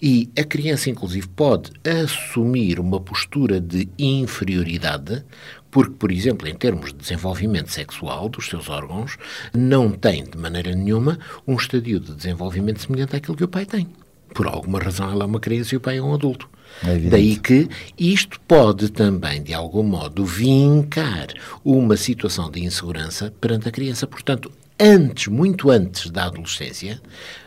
E 0.00 0.30
a 0.38 0.44
criança, 0.44 0.90
inclusive, 0.90 1.26
pode 1.28 1.72
assumir 1.84 2.78
uma 2.78 3.00
postura 3.00 3.60
de 3.60 3.88
inferioridade, 3.98 5.24
porque, 5.70 5.94
por 5.94 6.12
exemplo, 6.12 6.46
em 6.48 6.54
termos 6.54 6.92
de 6.92 6.98
desenvolvimento 6.98 7.70
sexual 7.70 8.28
dos 8.28 8.46
seus 8.46 8.68
órgãos, 8.68 9.16
não 9.54 9.90
tem 9.90 10.24
de 10.24 10.36
maneira 10.36 10.74
nenhuma 10.74 11.18
um 11.46 11.54
estadio 11.54 11.98
de 11.98 12.14
desenvolvimento 12.14 12.80
semelhante 12.80 13.16
àquilo 13.16 13.36
que 13.36 13.44
o 13.44 13.48
pai 13.48 13.64
tem. 13.64 13.88
Por 14.34 14.46
alguma 14.46 14.78
razão 14.78 15.10
ela 15.10 15.24
é 15.24 15.26
uma 15.26 15.40
criança 15.40 15.74
e 15.74 15.78
o 15.78 15.80
pai 15.80 15.98
é 15.98 16.02
um 16.02 16.12
adulto. 16.12 16.48
É. 16.84 16.98
Daí 16.98 17.36
que 17.36 17.68
isto 17.98 18.38
pode 18.40 18.90
também, 18.90 19.42
de 19.42 19.54
algum 19.54 19.82
modo, 19.82 20.24
vincar 20.24 21.28
uma 21.64 21.96
situação 21.96 22.50
de 22.50 22.62
insegurança 22.62 23.32
perante 23.40 23.68
a 23.68 23.72
criança. 23.72 24.06
Portanto, 24.06 24.52
antes, 24.78 25.28
muito 25.28 25.70
antes 25.70 26.10
da 26.10 26.24
adolescência, 26.24 27.00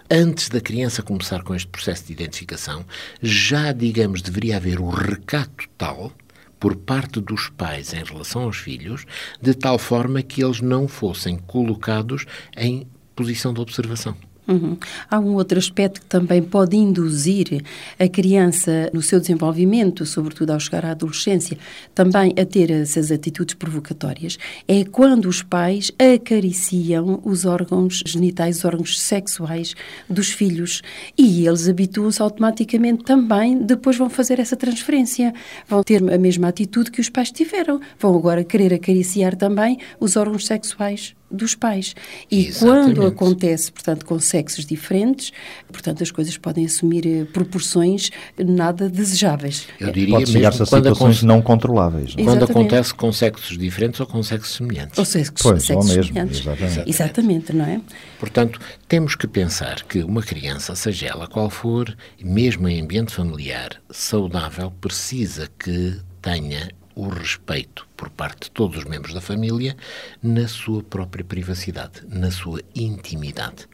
antes 0.09 0.49
da 0.49 0.59
criança 0.59 1.03
começar 1.03 1.43
com 1.43 1.53
este 1.53 1.67
processo 1.67 2.05
de 2.05 2.13
identificação, 2.13 2.85
já, 3.21 3.71
digamos, 3.71 4.21
deveria 4.21 4.57
haver 4.57 4.79
o 4.79 4.89
recato 4.89 5.65
tal 5.77 6.11
por 6.59 6.75
parte 6.75 7.21
dos 7.21 7.49
pais 7.49 7.93
em 7.93 8.03
relação 8.03 8.43
aos 8.43 8.57
filhos, 8.57 9.05
de 9.41 9.53
tal 9.53 9.79
forma 9.79 10.21
que 10.21 10.43
eles 10.43 10.59
não 10.59 10.87
fossem 10.87 11.37
colocados 11.37 12.25
em 12.57 12.85
posição 13.15 13.53
de 13.53 13.61
observação. 13.61 14.15
Uhum. 14.49 14.77
Há 15.11 15.19
um 15.19 15.35
outro 15.35 15.59
aspecto 15.59 16.01
que 16.01 16.07
também 16.07 16.41
pode 16.41 16.75
induzir 16.75 17.63
a 17.99 18.07
criança 18.07 18.89
no 18.91 18.99
seu 18.99 19.19
desenvolvimento, 19.19 20.07
sobretudo 20.07 20.49
ao 20.49 20.59
chegar 20.59 20.83
à 20.85 20.91
adolescência, 20.91 21.55
também 21.93 22.33
a 22.35 22.43
ter 22.43 22.71
essas 22.71 23.11
atitudes 23.11 23.53
provocatórias, 23.53 24.39
é 24.67 24.83
quando 24.83 25.27
os 25.27 25.43
pais 25.43 25.91
acariciam 25.99 27.21
os 27.23 27.45
órgãos 27.45 28.01
genitais, 28.03 28.57
os 28.57 28.65
órgãos 28.65 28.99
sexuais 28.99 29.75
dos 30.09 30.31
filhos 30.31 30.81
e 31.15 31.45
eles 31.45 31.69
habituam-se 31.69 32.19
automaticamente 32.19 33.03
também, 33.03 33.55
depois 33.55 33.97
vão 33.97 34.09
fazer 34.09 34.39
essa 34.39 34.55
transferência, 34.55 35.31
vão 35.67 35.83
ter 35.83 36.01
a 36.11 36.17
mesma 36.17 36.47
atitude 36.47 36.89
que 36.89 37.01
os 37.01 37.09
pais 37.09 37.29
tiveram, 37.31 37.79
vão 37.99 38.17
agora 38.17 38.43
querer 38.43 38.73
acariciar 38.73 39.35
também 39.35 39.77
os 39.99 40.15
órgãos 40.15 40.47
sexuais 40.47 41.18
dos 41.31 41.55
pais. 41.55 41.95
E 42.29 42.47
Exatamente. 42.47 42.95
quando 42.95 43.07
acontece, 43.07 43.71
portanto, 43.71 44.05
com 44.05 44.19
sexos 44.19 44.65
diferentes, 44.65 45.31
portanto, 45.71 46.03
as 46.03 46.11
coisas 46.11 46.37
podem 46.37 46.65
assumir 46.65 47.05
eh, 47.05 47.25
proporções 47.25 48.09
nada 48.37 48.89
desejáveis. 48.89 49.67
Eu 49.79 49.91
diria 49.91 50.15
Pode 50.15 50.31
chegar-se 50.31 50.59
mesmo 50.59 50.63
a 50.63 50.67
quando, 50.79 50.83
situações 50.93 51.23
não 51.23 51.41
controláveis. 51.41 52.15
não 52.15 52.23
é? 52.23 52.25
quando 52.25 52.43
acontece 52.43 52.93
com 52.93 53.11
sexos 53.11 53.57
diferentes 53.57 53.99
ou 53.99 54.05
com 54.07 54.21
sexos 54.23 54.55
semelhantes. 54.55 54.97
Ou 54.97 55.05
sexos, 55.05 55.41
Pois, 55.41 55.63
sexos 55.63 55.89
ou 55.89 55.95
mesmo, 55.95 56.13
semelhantes. 56.13 56.39
exatamente. 56.39 56.89
Exatamente, 56.89 57.53
não 57.53 57.65
é? 57.65 57.81
Portanto, 58.19 58.59
temos 58.87 59.15
que 59.15 59.27
pensar 59.27 59.83
que 59.83 60.03
uma 60.03 60.21
criança, 60.21 60.75
seja 60.75 61.07
ela 61.07 61.27
qual 61.27 61.49
for, 61.49 61.95
mesmo 62.23 62.67
em 62.67 62.81
ambiente 62.81 63.13
familiar 63.13 63.69
saudável, 63.91 64.71
precisa 64.81 65.47
que 65.59 65.97
tenha 66.21 66.69
o 66.99 67.07
respeito 67.07 67.87
por 67.95 68.09
parte 68.09 68.43
de 68.43 68.51
todos 68.51 68.77
os 68.77 68.83
membros 68.83 69.13
da 69.13 69.21
família 69.21 69.75
na 70.21 70.47
sua 70.47 70.83
própria 70.83 71.23
privacidade, 71.23 72.01
na 72.07 72.29
sua 72.29 72.61
intimidade. 72.75 73.67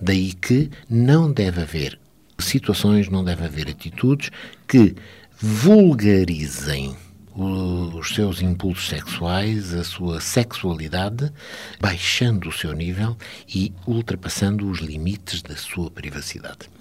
Daí 0.00 0.32
que 0.32 0.70
não 0.90 1.32
deve 1.32 1.62
haver 1.62 1.98
situações, 2.38 3.08
não 3.08 3.22
deve 3.22 3.44
haver 3.44 3.68
atitudes 3.68 4.30
que 4.66 4.96
vulgarizem 5.40 6.96
os 7.36 8.14
seus 8.14 8.40
impulsos 8.40 8.88
sexuais, 8.88 9.74
a 9.74 9.82
sua 9.82 10.20
sexualidade, 10.20 11.32
baixando 11.80 12.48
o 12.48 12.52
seu 12.52 12.72
nível 12.72 13.16
e 13.52 13.72
ultrapassando 13.86 14.68
os 14.70 14.78
limites 14.78 15.42
da 15.42 15.56
sua 15.56 15.90
privacidade. 15.90 16.74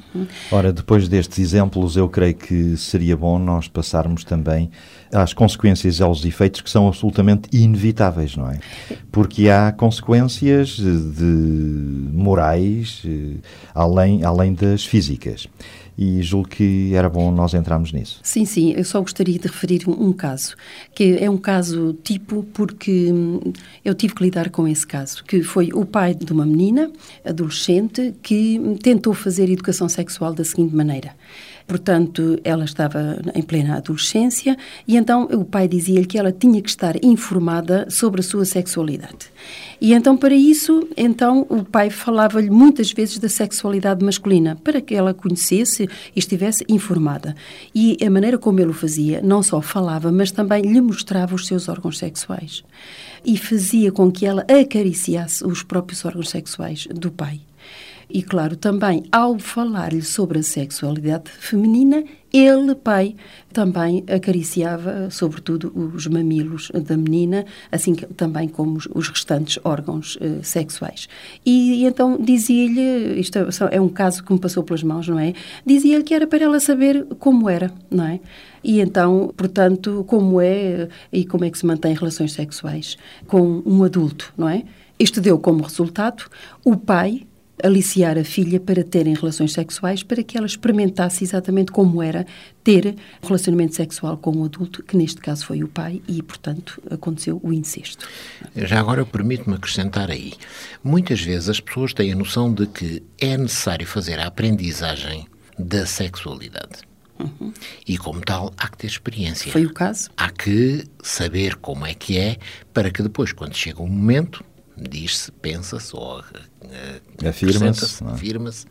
Ora, 0.52 0.72
depois 0.72 1.08
destes 1.08 1.40
exemplos, 1.40 1.98
eu 1.98 2.08
creio 2.08 2.36
que 2.36 2.78
seria 2.78 3.18
bom 3.18 3.40
nós 3.40 3.68
passarmos 3.68 4.24
também 4.24 4.70
às 5.12 5.34
consequências 5.34 6.00
e 6.00 6.04
aos 6.04 6.24
efeitos 6.24 6.62
que 6.62 6.70
são 6.70 6.88
absolutamente 6.88 7.50
inevitáveis, 7.52 8.36
não 8.36 8.50
é? 8.50 8.60
Porque 9.12 9.50
há 9.50 9.72
consequências 9.72 10.78
de 10.78 11.24
morais 12.14 13.02
eh, 13.06 13.38
além, 13.74 14.24
além 14.24 14.54
das 14.54 14.86
físicas. 14.86 15.48
E 15.98 16.22
julgo 16.24 16.50
que 16.50 16.94
era 16.96 17.10
bom 17.10 17.32
nós 17.32 17.54
entrarmos 17.54 17.92
nisso. 17.92 18.20
Sim, 18.24 18.46
sim, 18.46 18.74
eu 18.74 18.84
só 18.84 19.00
gostaria 19.00 19.38
de 19.38 19.48
referir 19.48 19.88
um, 19.88 20.12
caso, 20.12 20.56
que 20.96 21.18
é 21.20 21.30
um 21.30 21.38
caso 21.38 21.94
tipo 22.04 22.44
porque 22.54 23.12
hum, 23.12 23.40
eu 23.86 23.94
tive 23.94 24.16
que 24.16 24.24
lidar 24.24 24.50
com 24.50 24.68
esse 24.68 24.86
caso, 24.86 25.24
que 25.24 25.44
foi 25.44 25.70
o 25.74 25.86
pai 25.86 26.16
de 26.16 26.32
uma 26.32 26.46
menina, 26.46 26.92
adolescente, 27.24 28.14
que 28.24 28.60
hum, 28.60 28.76
tentou 28.76 29.14
fazer 29.14 29.50
educação 29.50 29.88
sexual 29.88 30.34
da 30.34 30.44
seguinte 30.44 30.76
maneira. 30.76 31.16
Portanto, 31.68 32.40
ela 32.44 32.66
estava 32.66 33.22
em 33.34 33.42
plena 33.42 33.78
adolescência 33.78 34.58
e 34.88 34.98
então 34.98 35.24
o 35.26 35.46
pai 35.46 35.68
dizia-lhe 35.68 36.06
que 36.06 36.18
ela 36.18 36.32
tinha 36.32 36.62
que 36.62 36.70
estar 36.70 37.04
informada 37.04 37.88
sobre 37.90 38.22
a 38.22 38.24
sua 38.24 38.46
sexualidade. 38.46 39.32
E 39.80 39.94
então, 39.94 40.16
para 40.16 40.34
isso, 40.34 40.88
então 40.96 41.46
o 41.50 41.64
pai 41.64 41.90
falava-lhe 41.90 42.50
muitas 42.50 42.92
vezes 42.92 43.18
da 43.18 43.28
sexualidade 43.28 44.04
masculina, 44.04 44.58
para 44.64 44.80
que 44.80 44.96
ela 44.96 45.14
conhecesse 45.14 45.90
e 46.16 46.20
estivesse 46.20 46.64
informada. 46.70 47.36
E 47.76 47.98
a 48.02 48.10
maneira 48.10 48.38
como 48.38 48.62
ele 48.62 48.72
o 48.72 48.74
fazia, 48.74 49.22
não 49.22 49.44
só 49.44 49.62
falava, 49.62 50.12
mas 50.12 50.32
também 50.32 50.62
lhe 50.62 50.80
mostrava 50.80 51.36
os 51.36 51.48
seus 51.48 51.68
órgãos 51.68 51.98
sexuais. 51.98 52.64
E 53.26 53.38
fazia 53.38 53.92
com 53.92 54.10
que 54.10 54.26
ela 54.26 54.46
acariciasse 54.50 55.46
os 55.46 55.64
próprios 55.64 56.06
órgãos 56.06 56.30
sexuais 56.30 56.88
do 56.88 57.12
pai. 57.12 57.42
E, 58.10 58.22
claro, 58.22 58.56
também 58.56 59.04
ao 59.12 59.40
falar-lhe 59.40 60.02
sobre 60.02 60.40
a 60.40 60.44
sexualidade 60.44 61.30
feminina, 61.30 62.04
ele, 62.34 62.74
pai, 62.74 63.16
também 63.52 64.04
acariciava, 64.08 65.10
sobretudo, 65.12 65.72
os 65.94 66.08
mamilos 66.08 66.72
da 66.74 66.98
menina, 66.98 67.46
assim 67.72 67.94
que, 67.94 68.08
também 68.08 68.48
como 68.48 68.78
os, 68.78 68.88
os 68.92 69.08
restantes 69.08 69.60
órgãos 69.64 70.18
eh, 70.20 70.40
sexuais. 70.42 71.08
E, 71.46 71.84
e 71.84 71.86
então 71.86 72.18
dizia-lhe, 72.20 73.20
isto 73.20 73.38
é, 73.38 73.46
é 73.72 73.80
um 73.80 73.88
caso 73.88 74.24
que 74.24 74.34
me 74.34 74.40
passou 74.40 74.64
pelas 74.64 74.82
mãos, 74.82 75.08
não 75.08 75.20
é? 75.20 75.34
Dizia-lhe 75.64 76.04
que 76.04 76.14
era 76.14 76.26
para 76.26 76.44
ela 76.44 76.60
saber 76.60 77.06
como 77.20 77.48
era, 77.48 77.72
não 77.90 78.06
é? 78.08 78.20
E 78.64 78.80
então, 78.80 79.32
portanto, 79.38 80.04
como 80.08 80.42
é 80.42 80.88
e 81.12 81.26
como 81.26 81.46
é 81.46 81.52
que 81.52 81.58
se 81.58 81.66
mantém 81.68 81.94
relações 81.94 82.34
sexuais 82.34 82.98
com 83.28 83.62
um 83.64 83.84
adulto, 83.84 84.34
não 84.36 84.50
é? 84.50 84.64
Isto 84.98 85.22
deu 85.22 85.38
como 85.38 85.62
resultado 85.62 86.24
o 86.66 86.76
pai 86.76 87.28
aliciar 87.64 88.18
a 88.18 88.24
filha 88.24 88.60
para 88.60 88.84
terem 88.84 89.14
relações 89.14 89.54
sexuais, 89.54 90.04
para 90.04 90.22
que 90.22 90.38
ela 90.38 90.46
experimentasse 90.46 91.24
exatamente 91.24 91.72
como 91.72 92.04
era 92.04 92.26
ter 92.64 92.96
relacionamento 93.22 93.76
sexual 93.76 94.18
com 94.18 94.32
um 94.32 94.44
adulto, 94.44 94.84
que 94.84 94.98
neste 94.98 95.22
caso 95.22 95.46
foi 95.46 95.64
o 95.64 95.68
pai, 95.68 96.02
e, 96.08 96.22
portanto, 96.22 96.82
aconteceu 96.92 97.40
o 97.42 97.54
incesto. 97.54 98.08
Já 98.56 98.80
agora 98.80 99.06
permite-me 99.06 99.56
acrescentar 99.56 100.12
aí. 100.12 100.34
Muitas 100.84 101.22
vezes 101.22 101.50
as 101.50 101.60
pessoas 101.60 101.94
têm 101.94 102.12
a 102.12 102.16
noção 102.16 102.54
de 102.54 102.68
que 102.68 103.02
é 103.20 103.38
necessário 103.38 103.88
fazer 103.88 104.20
a 104.20 104.28
aprendizagem 104.28 105.26
da 105.58 105.86
sexualidade. 105.86 106.82
Uhum. 107.20 107.54
E 107.88 107.98
como 107.98 108.20
tal, 108.22 108.52
há 108.58 108.68
que 108.68 108.78
ter 108.78 108.88
experiência. 108.88 109.52
Foi 109.52 109.66
o 109.66 109.74
caso? 109.74 110.10
Há 110.18 110.30
que 110.30 110.84
saber 111.02 111.56
como 111.56 111.86
é 111.86 111.94
que 111.94 112.18
é, 112.18 112.38
para 112.74 112.92
que 112.92 113.02
depois, 113.02 113.32
quando 113.32 113.56
chega 113.56 113.82
o 113.82 113.86
um 113.86 113.90
momento, 113.90 114.44
diz-se, 114.78 115.32
pensa-se 115.32 115.96
ou 115.96 116.20
uh, 116.20 117.28
afirma-se, 117.28 118.04
afirma-se 118.04 118.66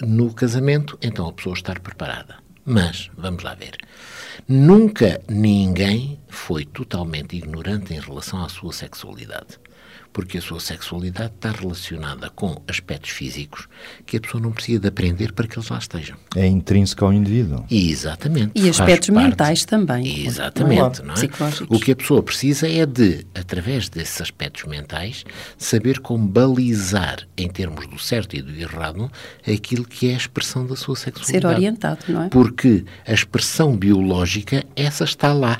no 0.00 0.32
casamento, 0.32 0.98
então 1.02 1.28
a 1.28 1.32
pessoa 1.32 1.54
estar 1.54 1.80
preparada. 1.80 2.36
Mas, 2.66 3.10
vamos 3.16 3.42
lá 3.42 3.54
ver, 3.54 3.76
nunca 4.48 5.20
ninguém 5.28 6.18
foi 6.28 6.64
totalmente 6.64 7.36
ignorante 7.36 7.92
em 7.92 8.00
relação 8.00 8.42
à 8.42 8.48
sua 8.48 8.72
sexualidade 8.72 9.58
porque 10.14 10.38
a 10.38 10.40
sua 10.40 10.60
sexualidade 10.60 11.32
está 11.34 11.50
relacionada 11.50 12.30
com 12.30 12.62
aspectos 12.68 13.10
físicos 13.10 13.68
que 14.06 14.16
a 14.16 14.20
pessoa 14.20 14.40
não 14.40 14.52
precisa 14.52 14.78
de 14.78 14.88
aprender 14.88 15.32
para 15.32 15.46
que 15.48 15.58
eles 15.58 15.68
lá 15.68 15.76
estejam. 15.76 16.16
É 16.36 16.46
intrínseco 16.46 17.04
ao 17.04 17.12
indivíduo. 17.12 17.66
Exatamente. 17.68 18.52
E 18.54 18.68
aspectos 18.70 19.08
mentais 19.08 19.64
também. 19.64 20.24
Exatamente. 20.24 21.02
Não 21.02 21.14
é? 21.14 21.18
O 21.68 21.80
que 21.80 21.90
a 21.90 21.96
pessoa 21.96 22.22
precisa 22.22 22.68
é 22.68 22.86
de, 22.86 23.26
através 23.34 23.88
desses 23.88 24.20
aspectos 24.20 24.64
mentais, 24.64 25.24
saber 25.58 25.98
como 25.98 26.28
balizar, 26.28 27.26
em 27.36 27.48
termos 27.48 27.88
do 27.88 27.98
certo 27.98 28.36
e 28.36 28.40
do 28.40 28.54
errado, 28.54 29.10
aquilo 29.46 29.84
que 29.84 30.10
é 30.10 30.14
a 30.14 30.16
expressão 30.16 30.64
da 30.64 30.76
sua 30.76 30.94
sexualidade. 30.94 31.42
Ser 31.42 31.46
orientado, 31.46 32.04
não 32.08 32.22
é? 32.22 32.28
Porque 32.28 32.84
a 33.04 33.12
expressão 33.12 33.76
biológica, 33.76 34.64
essa 34.76 35.02
está 35.02 35.32
lá 35.32 35.58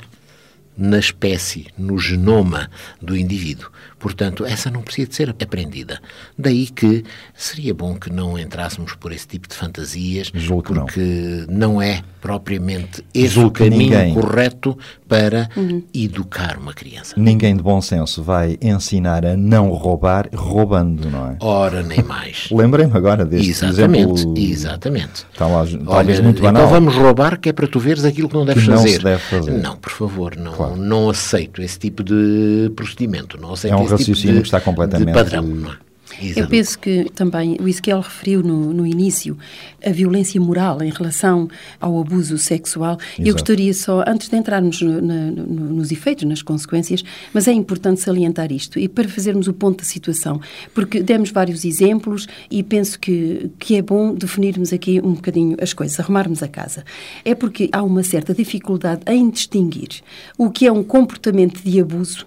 na 0.77 0.99
espécie, 0.99 1.67
no 1.77 1.97
genoma 1.97 2.69
do 3.01 3.15
indivíduo. 3.15 3.69
Portanto, 4.05 4.45
essa 4.45 4.69
não 4.69 4.83
precisa 4.83 5.07
de 5.07 5.15
ser 5.15 5.29
aprendida. 5.31 5.99
Daí 6.37 6.67
que 6.67 7.03
seria 7.33 7.73
bom 7.73 7.95
que 7.95 8.13
não 8.13 8.37
entrássemos 8.37 8.93
por 8.93 9.11
esse 9.11 9.27
tipo 9.27 9.47
de 9.47 9.55
fantasias, 9.55 10.31
Julgo 10.31 10.75
porque 10.75 11.43
não. 11.49 11.69
não. 11.69 11.81
é 11.81 12.03
propriamente 12.21 13.03
esse 13.11 13.29
Julgo 13.29 13.49
o 13.49 13.51
caminho 13.51 13.77
ninguém, 13.77 14.13
correto 14.13 14.77
para 15.07 15.49
uhum. 15.57 15.81
educar 15.91 16.59
uma 16.59 16.71
criança. 16.71 17.15
Ninguém 17.17 17.55
de 17.55 17.63
bom 17.63 17.81
senso 17.81 18.21
vai 18.21 18.59
ensinar 18.61 19.25
a 19.25 19.35
não 19.35 19.69
roubar 19.71 20.29
roubando, 20.35 21.09
não 21.09 21.31
é? 21.31 21.37
Ora, 21.39 21.81
nem 21.81 22.03
mais. 22.03 22.47
Lembrei-me 22.53 22.95
agora 22.95 23.25
deste 23.25 23.49
exatamente, 23.49 24.13
exemplo. 24.13 24.33
Exatamente. 24.37 25.25
Está 25.33 25.47
lá, 25.47 25.65
Olha, 25.87 26.21
muito 26.21 26.43
banal. 26.43 26.63
Então 26.63 26.73
vamos 26.73 26.95
roubar 26.95 27.39
que 27.39 27.49
é 27.49 27.53
para 27.53 27.67
tu 27.67 27.79
veres 27.79 28.05
aquilo 28.05 28.29
que 28.29 28.35
não 28.35 28.45
deves 28.45 28.63
que 28.63 28.69
não 28.69 28.77
fazer. 28.77 28.97
Se 28.97 29.03
deve 29.03 29.21
fazer. 29.23 29.51
Não, 29.51 29.75
por 29.75 29.91
favor, 29.91 30.35
não, 30.35 30.53
claro. 30.53 30.75
não 30.75 31.09
aceito 31.09 31.59
esse 31.61 31.79
tipo 31.79 32.03
de 32.03 32.71
procedimento. 32.75 33.39
Não 33.41 33.53
aceito 33.53 33.73
é 33.73 33.75
um 33.75 33.83
esse 33.83 33.94
raciocínio 33.97 34.15
tipo 34.15 34.33
de, 34.33 34.41
que 34.41 34.47
está 34.47 34.61
completamente... 34.61 35.07
de 35.07 35.13
padrão. 35.13 35.43
Não 35.43 35.71
é? 35.71 35.85
Exato. 36.21 36.39
Eu 36.39 36.47
penso 36.47 36.79
que 36.79 37.09
também 37.13 37.57
o 37.59 37.67
Ezequiel 37.67 37.99
referiu 37.99 38.41
no, 38.41 38.73
no, 38.73 38.85
início 38.85 39.37
a 39.85 39.89
violência 39.89 40.39
moral 40.39 40.81
em 40.81 40.89
relação 40.89 41.49
ao 41.79 41.99
abuso 41.99 42.37
sexual. 42.37 42.97
Exato. 42.99 43.27
Eu 43.27 43.33
gostaria 43.33 43.73
só, 43.73 44.03
antes 44.07 44.29
de 44.29 44.37
entrarmos 44.37 44.81
no, 44.81 45.01
no, 45.01 45.31
nos 45.73 45.91
efeitos, 45.91 46.23
nas 46.23 46.41
consequências, 46.41 47.03
mas 47.33 47.47
é 47.47 47.51
importante 47.51 48.01
salientar 48.01 48.51
isto 48.51 48.79
e 48.79 48.87
para 48.87 49.07
fazermos 49.09 49.47
o 49.47 49.53
ponto 49.53 49.79
da 49.79 49.83
situação, 49.83 50.39
porque 50.73 51.01
demos 51.01 51.31
vários 51.31 51.65
exemplos 51.65 52.27
e 52.49 52.63
penso 52.63 52.99
que, 52.99 53.49
que 53.59 53.75
é 53.75 53.81
bom 53.81 54.13
definirmos 54.13 54.71
aqui 54.71 55.01
um 55.03 55.13
bocadinho 55.13 55.57
as 55.59 55.73
coisas, 55.73 55.99
arrumarmos 55.99 56.41
a 56.41 56.47
casa. 56.47 56.83
É 57.23 57.35
porque 57.35 57.69
há 57.71 57.83
uma 57.83 58.03
certa 58.03 58.33
dificuldade 58.33 59.01
em 59.07 59.29
distinguir 59.29 60.01
o 60.37 60.49
que 60.49 60.65
é 60.65 60.71
um 60.71 60.83
comportamento 60.83 61.61
de 61.61 61.79
abuso 61.79 62.25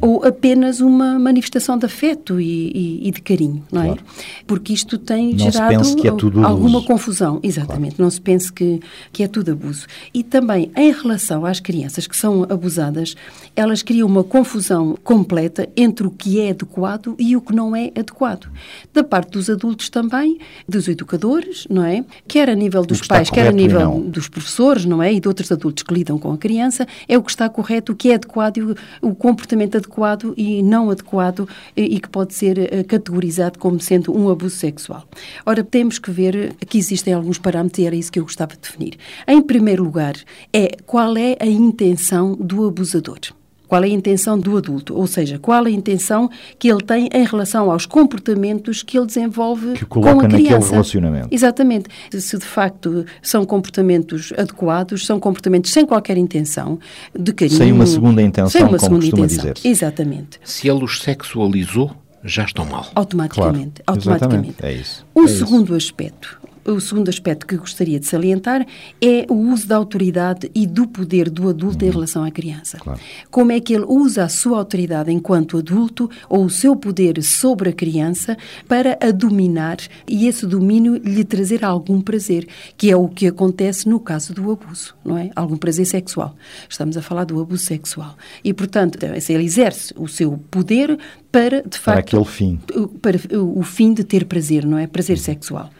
ou 0.00 0.24
apenas 0.24 0.80
uma 0.80 1.18
manifestação 1.18 1.76
de 1.78 1.86
afeto 1.86 2.40
e, 2.40 2.70
e, 2.74 3.08
e 3.08 3.10
de 3.10 3.20
carinho, 3.20 3.64
não 3.70 3.82
é? 3.82 3.86
claro. 3.86 4.02
Porque 4.46 4.72
isto 4.72 4.98
tem 4.98 5.34
não 5.34 5.50
gerado 5.50 5.72
é 5.72 6.44
alguma 6.44 6.82
confusão, 6.82 7.40
exatamente, 7.42 7.96
claro. 7.96 8.04
não 8.04 8.10
se 8.10 8.20
pense 8.20 8.52
que, 8.52 8.80
que 9.12 9.22
é 9.22 9.28
tudo 9.28 9.52
abuso. 9.52 9.86
E 10.12 10.22
também 10.22 10.70
em 10.76 10.92
relação 10.92 11.44
às 11.44 11.60
crianças 11.60 12.06
que 12.06 12.16
são 12.16 12.44
abusadas, 12.44 13.14
elas 13.56 13.82
criam 13.82 14.06
uma 14.06 14.24
confusão 14.24 14.96
completa 15.02 15.68
entre 15.76 16.06
o 16.06 16.10
que 16.10 16.40
é 16.40 16.50
adequado 16.50 17.14
e 17.18 17.36
o 17.36 17.40
que 17.40 17.54
não 17.54 17.74
é 17.74 17.90
adequado. 17.96 18.50
Da 18.92 19.04
parte 19.04 19.32
dos 19.32 19.48
adultos 19.48 19.88
também, 19.88 20.38
dos 20.68 20.88
educadores, 20.88 21.66
não 21.70 21.84
é? 21.84 22.04
Quer 22.26 22.48
a 22.50 22.54
nível 22.54 22.84
dos 22.84 23.00
pais, 23.06 23.30
quer 23.30 23.48
a 23.48 23.52
nível 23.52 24.00
dos 24.00 24.28
professores, 24.28 24.84
não 24.84 25.02
é? 25.02 25.12
E 25.12 25.20
de 25.20 25.28
outros 25.28 25.50
adultos 25.50 25.82
que 25.82 25.94
lidam 25.94 26.18
com 26.18 26.32
a 26.32 26.38
criança, 26.38 26.86
é 27.08 27.16
o 27.16 27.22
que 27.22 27.30
está 27.30 27.48
correto, 27.48 27.92
o 27.92 27.96
que 27.96 28.10
é 28.10 28.14
adequado 28.14 28.58
e 28.58 28.62
o, 28.62 28.74
o 29.02 29.14
comportamento 29.14 29.63
adequado 29.64 30.34
e 30.36 30.62
não 30.62 30.90
adequado 30.90 31.48
e 31.76 32.00
que 32.00 32.08
pode 32.08 32.34
ser 32.34 32.58
eh, 32.58 32.82
categorizado 32.82 33.58
como 33.58 33.80
sendo 33.80 34.16
um 34.16 34.28
abuso 34.28 34.56
sexual. 34.56 35.04
Ora, 35.44 35.62
temos 35.62 35.98
que 35.98 36.10
ver, 36.10 36.54
aqui 36.60 36.78
existem 36.78 37.14
alguns 37.14 37.38
parâmetros 37.38 37.78
e 37.78 37.86
era 37.86 37.96
isso 37.96 38.10
que 38.10 38.18
eu 38.18 38.24
gostava 38.24 38.54
de 38.54 38.60
definir. 38.60 38.96
Em 39.26 39.40
primeiro 39.40 39.84
lugar, 39.84 40.14
é 40.52 40.76
qual 40.86 41.16
é 41.16 41.36
a 41.40 41.46
intenção 41.46 42.34
do 42.34 42.66
abusador. 42.66 43.20
Qual 43.66 43.82
é 43.82 43.86
a 43.86 43.90
intenção 43.90 44.38
do 44.38 44.56
adulto? 44.56 44.94
Ou 44.94 45.06
seja, 45.06 45.38
qual 45.38 45.64
é 45.66 45.68
a 45.68 45.72
intenção 45.72 46.30
que 46.58 46.68
ele 46.70 46.82
tem 46.82 47.08
em 47.12 47.24
relação 47.24 47.70
aos 47.70 47.86
comportamentos 47.86 48.82
que 48.82 48.98
ele 48.98 49.06
desenvolve 49.06 49.72
que 49.72 49.84
coloca 49.84 50.14
com 50.14 50.20
a 50.20 50.28
criança? 50.28 50.54
naquele 50.54 50.70
relacionamento. 50.70 51.28
Exatamente. 51.30 51.86
Se 52.12 52.38
de 52.38 52.44
facto 52.44 53.04
são 53.22 53.44
comportamentos 53.44 54.32
adequados, 54.36 55.06
são 55.06 55.18
comportamentos 55.18 55.72
sem 55.72 55.86
qualquer 55.86 56.16
intenção 56.16 56.78
de 57.18 57.32
carinho. 57.32 57.58
Sem 57.58 57.72
uma 57.72 57.86
segunda 57.86 58.22
intenção, 58.22 58.50
sem 58.50 58.62
uma 58.62 58.78
como 58.78 58.80
segunda 58.80 59.00
costuma 59.00 59.26
intenção. 59.26 59.52
dizer. 59.52 59.68
Exatamente. 59.68 60.40
Se 60.44 60.68
ele 60.68 60.84
os 60.84 61.00
sexualizou, 61.00 61.90
já 62.22 62.44
estão 62.44 62.64
mal. 62.64 62.86
Automaticamente. 62.94 63.82
Claro, 63.82 63.98
automaticamente. 63.98 64.56
É 64.62 64.72
isso. 64.72 65.06
Um 65.14 65.24
é 65.24 65.28
segundo 65.28 65.76
isso. 65.76 65.88
aspecto 65.88 66.43
o 66.64 66.80
segundo 66.80 67.08
aspecto 67.08 67.46
que 67.46 67.56
gostaria 67.56 68.00
de 68.00 68.06
salientar 68.06 68.66
é 69.00 69.26
o 69.28 69.34
uso 69.34 69.66
da 69.66 69.76
autoridade 69.76 70.50
e 70.54 70.66
do 70.66 70.86
poder 70.86 71.28
do 71.28 71.48
adulto 71.48 71.84
uhum. 71.84 71.90
em 71.90 71.92
relação 71.92 72.24
à 72.24 72.30
criança. 72.30 72.78
Claro. 72.78 73.00
Como 73.30 73.52
é 73.52 73.60
que 73.60 73.74
ele 73.74 73.84
usa 73.86 74.24
a 74.24 74.28
sua 74.28 74.58
autoridade 74.58 75.12
enquanto 75.12 75.58
adulto 75.58 76.10
ou 76.28 76.44
o 76.44 76.50
seu 76.50 76.74
poder 76.74 77.22
sobre 77.22 77.70
a 77.70 77.72
criança 77.72 78.36
para 78.66 78.98
a 79.00 79.10
dominar 79.10 79.78
e 80.06 80.26
esse 80.26 80.46
domínio 80.46 80.96
lhe 80.96 81.24
trazer 81.24 81.64
algum 81.64 82.00
prazer, 82.00 82.46
que 82.76 82.90
é 82.90 82.96
o 82.96 83.08
que 83.08 83.26
acontece 83.26 83.88
no 83.88 84.00
caso 84.00 84.32
do 84.32 84.50
abuso, 84.50 84.94
não 85.04 85.18
é? 85.18 85.30
Algum 85.34 85.56
prazer 85.56 85.86
sexual. 85.86 86.36
Estamos 86.68 86.96
a 86.96 87.02
falar 87.02 87.24
do 87.24 87.40
abuso 87.40 87.64
sexual. 87.64 88.16
E, 88.42 88.52
portanto, 88.52 88.98
ele 89.02 89.44
exerce 89.44 89.94
o 89.96 90.08
seu 90.08 90.38
poder 90.50 90.98
para, 91.30 91.62
de 91.62 91.78
facto... 91.78 91.84
Para 91.84 92.00
aquele 92.00 92.24
fim. 92.24 92.60
Para 93.00 93.18
o 93.38 93.62
fim 93.62 93.92
de 93.92 94.04
ter 94.04 94.24
prazer, 94.24 94.64
não 94.64 94.78
é? 94.78 94.86
Prazer 94.86 95.18
sexual. 95.18 95.70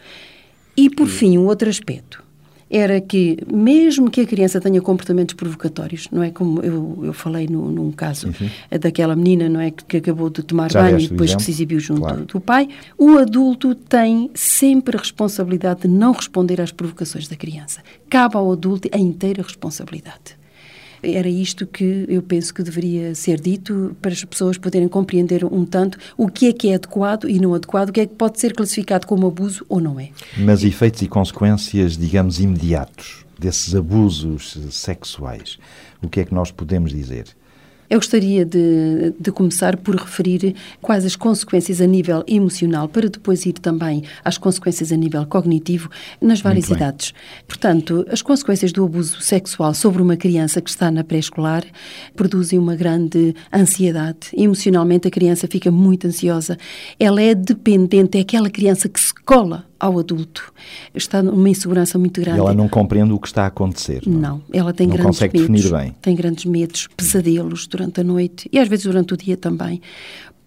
E, 0.77 0.89
por 0.89 1.07
fim, 1.07 1.37
um 1.37 1.45
outro 1.45 1.69
aspecto 1.69 2.25
era 2.69 2.99
que, 2.99 3.37
mesmo 3.51 4.09
que 4.09 4.21
a 4.21 4.25
criança 4.25 4.59
tenha 4.59 4.81
comportamentos 4.81 5.35
provocatórios, 5.35 6.07
não 6.11 6.23
é 6.23 6.31
como 6.31 6.61
eu, 6.61 6.99
eu 7.03 7.13
falei 7.13 7.47
no, 7.47 7.71
num 7.71 7.91
caso 7.91 8.27
uhum. 8.27 8.79
daquela 8.79 9.15
menina, 9.15 9.47
não 9.47 9.59
é, 9.59 9.71
que, 9.71 9.97
acabou 9.97 10.29
de 10.29 10.41
tomar 10.41 10.71
Já 10.71 10.81
banho 10.81 10.99
e 10.99 11.07
depois 11.07 11.29
exemplo? 11.29 11.37
que 11.37 11.43
se 11.43 11.51
exibiu 11.51 11.79
junto 11.79 12.01
claro. 12.01 12.25
do 12.25 12.41
pai, 12.41 12.67
o 12.97 13.17
adulto 13.17 13.75
tem 13.75 14.31
sempre 14.33 14.97
a 14.97 14.99
responsabilidade 14.99 15.81
de 15.83 15.87
não 15.87 16.11
responder 16.11 16.59
às 16.59 16.71
provocações 16.71 17.27
da 17.27 17.35
criança. 17.35 17.81
Cabe 18.09 18.35
ao 18.35 18.51
adulto 18.51 18.89
a 18.91 18.97
inteira 18.97 19.43
responsabilidade. 19.43 20.35
Era 21.05 21.29
isto 21.29 21.67
que 21.67 22.05
eu 22.07 22.21
penso 22.21 22.53
que 22.53 22.63
deveria 22.63 23.13
ser 23.13 23.39
dito 23.39 23.95
para 24.01 24.11
as 24.11 24.23
pessoas 24.23 24.57
poderem 24.57 24.87
compreender 24.87 25.45
um 25.45 25.65
tanto 25.65 25.97
o 26.17 26.27
que 26.27 26.47
é 26.47 26.53
que 26.53 26.69
é 26.69 26.75
adequado 26.75 27.29
e 27.29 27.39
não 27.39 27.53
adequado, 27.53 27.89
o 27.89 27.93
que 27.93 28.01
é 28.01 28.05
que 28.05 28.15
pode 28.15 28.39
ser 28.39 28.53
classificado 28.53 29.05
como 29.05 29.27
abuso 29.27 29.65
ou 29.69 29.79
não 29.79 29.99
é. 29.99 30.09
Mas 30.37 30.63
efeitos 30.63 31.01
e 31.01 31.07
consequências, 31.07 31.97
digamos, 31.97 32.39
imediatos 32.39 33.25
desses 33.37 33.75
abusos 33.75 34.57
sexuais, 34.71 35.59
o 36.01 36.09
que 36.09 36.21
é 36.21 36.25
que 36.25 36.33
nós 36.33 36.51
podemos 36.51 36.91
dizer? 36.91 37.25
Eu 37.89 37.99
gostaria 37.99 38.43
de, 38.43 39.13
de, 39.19 39.31
começar 39.31 39.77
por 39.77 39.95
referir 39.95 40.55
quais 40.81 41.05
as 41.05 41.15
consequências 41.15 41.79
a 41.79 41.85
nível 41.85 42.23
emocional, 42.27 42.87
para 42.87 43.07
depois 43.07 43.45
ir 43.45 43.53
também 43.53 44.03
às 44.23 44.37
consequências 44.37 44.91
a 44.91 44.95
nível 44.95 45.25
cognitivo 45.25 45.89
nas 46.19 46.41
várias 46.41 46.69
idades. 46.69 47.13
Portanto, 47.47 48.05
as 48.09 48.21
consequências 48.21 48.71
do 48.71 48.83
abuso 48.85 49.21
sexual 49.21 49.73
sobre 49.73 50.01
uma 50.01 50.17
criança 50.17 50.61
que 50.61 50.69
está 50.69 50.89
na 50.89 51.03
pré-escolar 51.03 51.63
produzem 52.15 52.57
uma 52.57 52.75
grande 52.75 53.35
ansiedade. 53.53 54.29
Emocionalmente, 54.33 55.07
a 55.07 55.11
criança 55.11 55.47
fica 55.47 55.69
muito 55.69 56.07
ansiosa. 56.07 56.57
Ela 56.99 57.21
é 57.21 57.35
dependente, 57.35 58.17
é 58.17 58.21
aquela 58.21 58.49
criança 58.49 58.89
que 58.89 58.99
se 58.99 59.13
cola 59.13 59.65
ao 59.79 59.99
adulto. 59.99 60.53
Está 60.93 61.21
numa 61.21 61.49
insegurança 61.49 61.97
muito 61.97 62.21
grande. 62.21 62.37
E 62.37 62.41
ela 62.41 62.53
não 62.53 62.67
compreende 62.67 63.11
o 63.13 63.19
que 63.19 63.27
está 63.27 63.43
a 63.43 63.47
acontecer. 63.47 64.01
Não, 64.05 64.19
não 64.19 64.41
ela 64.53 64.73
tem 64.73 64.87
não 64.87 64.95
grandes 64.95 65.19
consegue 65.19 65.39
medos. 65.39 65.55
definir 65.63 65.77
bem. 65.77 65.95
Tem 66.01 66.15
grandes 66.15 66.45
medos, 66.45 66.87
pesadelos 66.95 67.67
durante 67.67 68.01
a 68.01 68.03
noite 68.03 68.49
e 68.51 68.59
às 68.59 68.67
vezes 68.67 68.85
durante 68.85 69.13
o 69.13 69.17
dia 69.17 69.37
também 69.37 69.81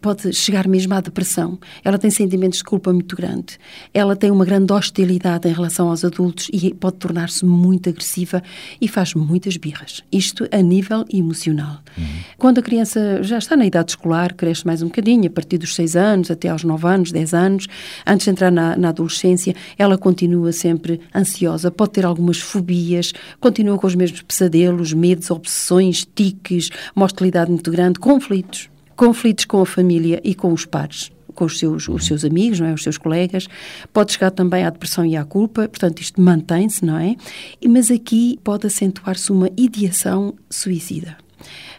pode 0.01 0.33
chegar 0.33 0.69
mesmo 0.69 0.95
à 0.95 1.01
depressão. 1.01 1.59
Ela 1.85 1.99
tem 1.99 2.11
sentimentos 2.11 2.59
de 2.59 2.65
culpa 2.65 2.93
muito 2.93 3.17
grande. 3.17 3.59
Ela 3.93 4.15
tem 4.15 4.31
uma 4.31 4.45
grande 4.45 4.73
hostilidade 4.73 5.49
em 5.49 5.53
relação 5.53 5.89
aos 5.89 6.05
adultos 6.05 6.49
e 6.53 6.73
pode 6.73 6.97
tornar-se 6.97 7.45
muito 7.45 7.89
agressiva 7.89 8.43
e 8.81 8.87
faz 8.87 9.15
muitas 9.15 9.57
birras. 9.57 10.03
Isto 10.11 10.49
a 10.53 10.63
nível 10.63 11.05
emocional. 11.13 11.79
Uhum. 11.97 12.05
Quando 12.37 12.59
a 12.59 12.63
criança 12.63 13.23
já 13.23 13.39
está 13.39 13.57
na 13.57 13.67
idade 13.67 13.93
escolar, 13.93 14.35
cresce 14.35 14.67
mais 14.67 14.83
um 14.83 14.87
bocadinho, 14.87 15.27
a 15.27 15.31
partir 15.31 15.59
dos 15.59 15.75
6 15.75 15.97
anos 15.97 16.31
até 16.31 16.49
aos 16.49 16.65
9 16.65 16.87
anos, 16.87 17.13
10 17.13 17.35
anos, 17.35 17.67
antes 18.07 18.25
de 18.25 18.31
entrar 18.31 18.51
na, 18.51 18.77
na 18.77 18.91
adolescência, 18.91 19.55
ela 19.77 19.99
continua 19.99 20.53
sempre 20.53 21.01
ansiosa, 21.15 21.71
pode 21.71 21.93
ter 21.93 22.05
algumas 22.05 22.39
fobias, 22.39 23.13
continua 23.41 23.79
com 23.79 23.87
os 23.87 23.95
mesmos 23.95 24.23
pesadelos, 24.23 24.93
medos, 24.93 25.31
obsessões, 25.31 26.07
tiques, 26.15 26.71
uma 26.95 27.07
hostilidade 27.07 27.51
muito 27.51 27.71
grande, 27.71 27.99
conflitos 27.99 28.69
conflitos 28.99 29.45
com 29.47 29.63
a 29.63 29.67
família 29.67 30.21
e 30.23 30.35
com 30.35 30.53
os 30.53 30.67
pares 30.67 31.11
com 31.35 31.45
os 31.45 31.57
seus, 31.57 31.89
os 31.89 32.05
seus 32.05 32.25
amigos, 32.25 32.59
não 32.59 32.67
é? 32.67 32.75
os 32.75 32.83
seus 32.83 32.99
colegas, 32.99 33.47
pode 33.93 34.11
chegar 34.11 34.33
também 34.33 34.65
à 34.65 34.71
depressão 34.71 35.07
e 35.07 35.17
à 35.17 35.25
culpa, 35.25 35.69
portanto 35.69 36.01
isto 36.01 36.21
mantém-se, 36.21 36.85
não 36.85 36.99
é? 36.99 37.15
Mas 37.65 37.93
aqui 37.93 38.41
pode 38.43 38.67
acentuar-se 38.67 39.31
uma 39.31 39.49
ideação 39.57 40.35
suicida 40.51 41.17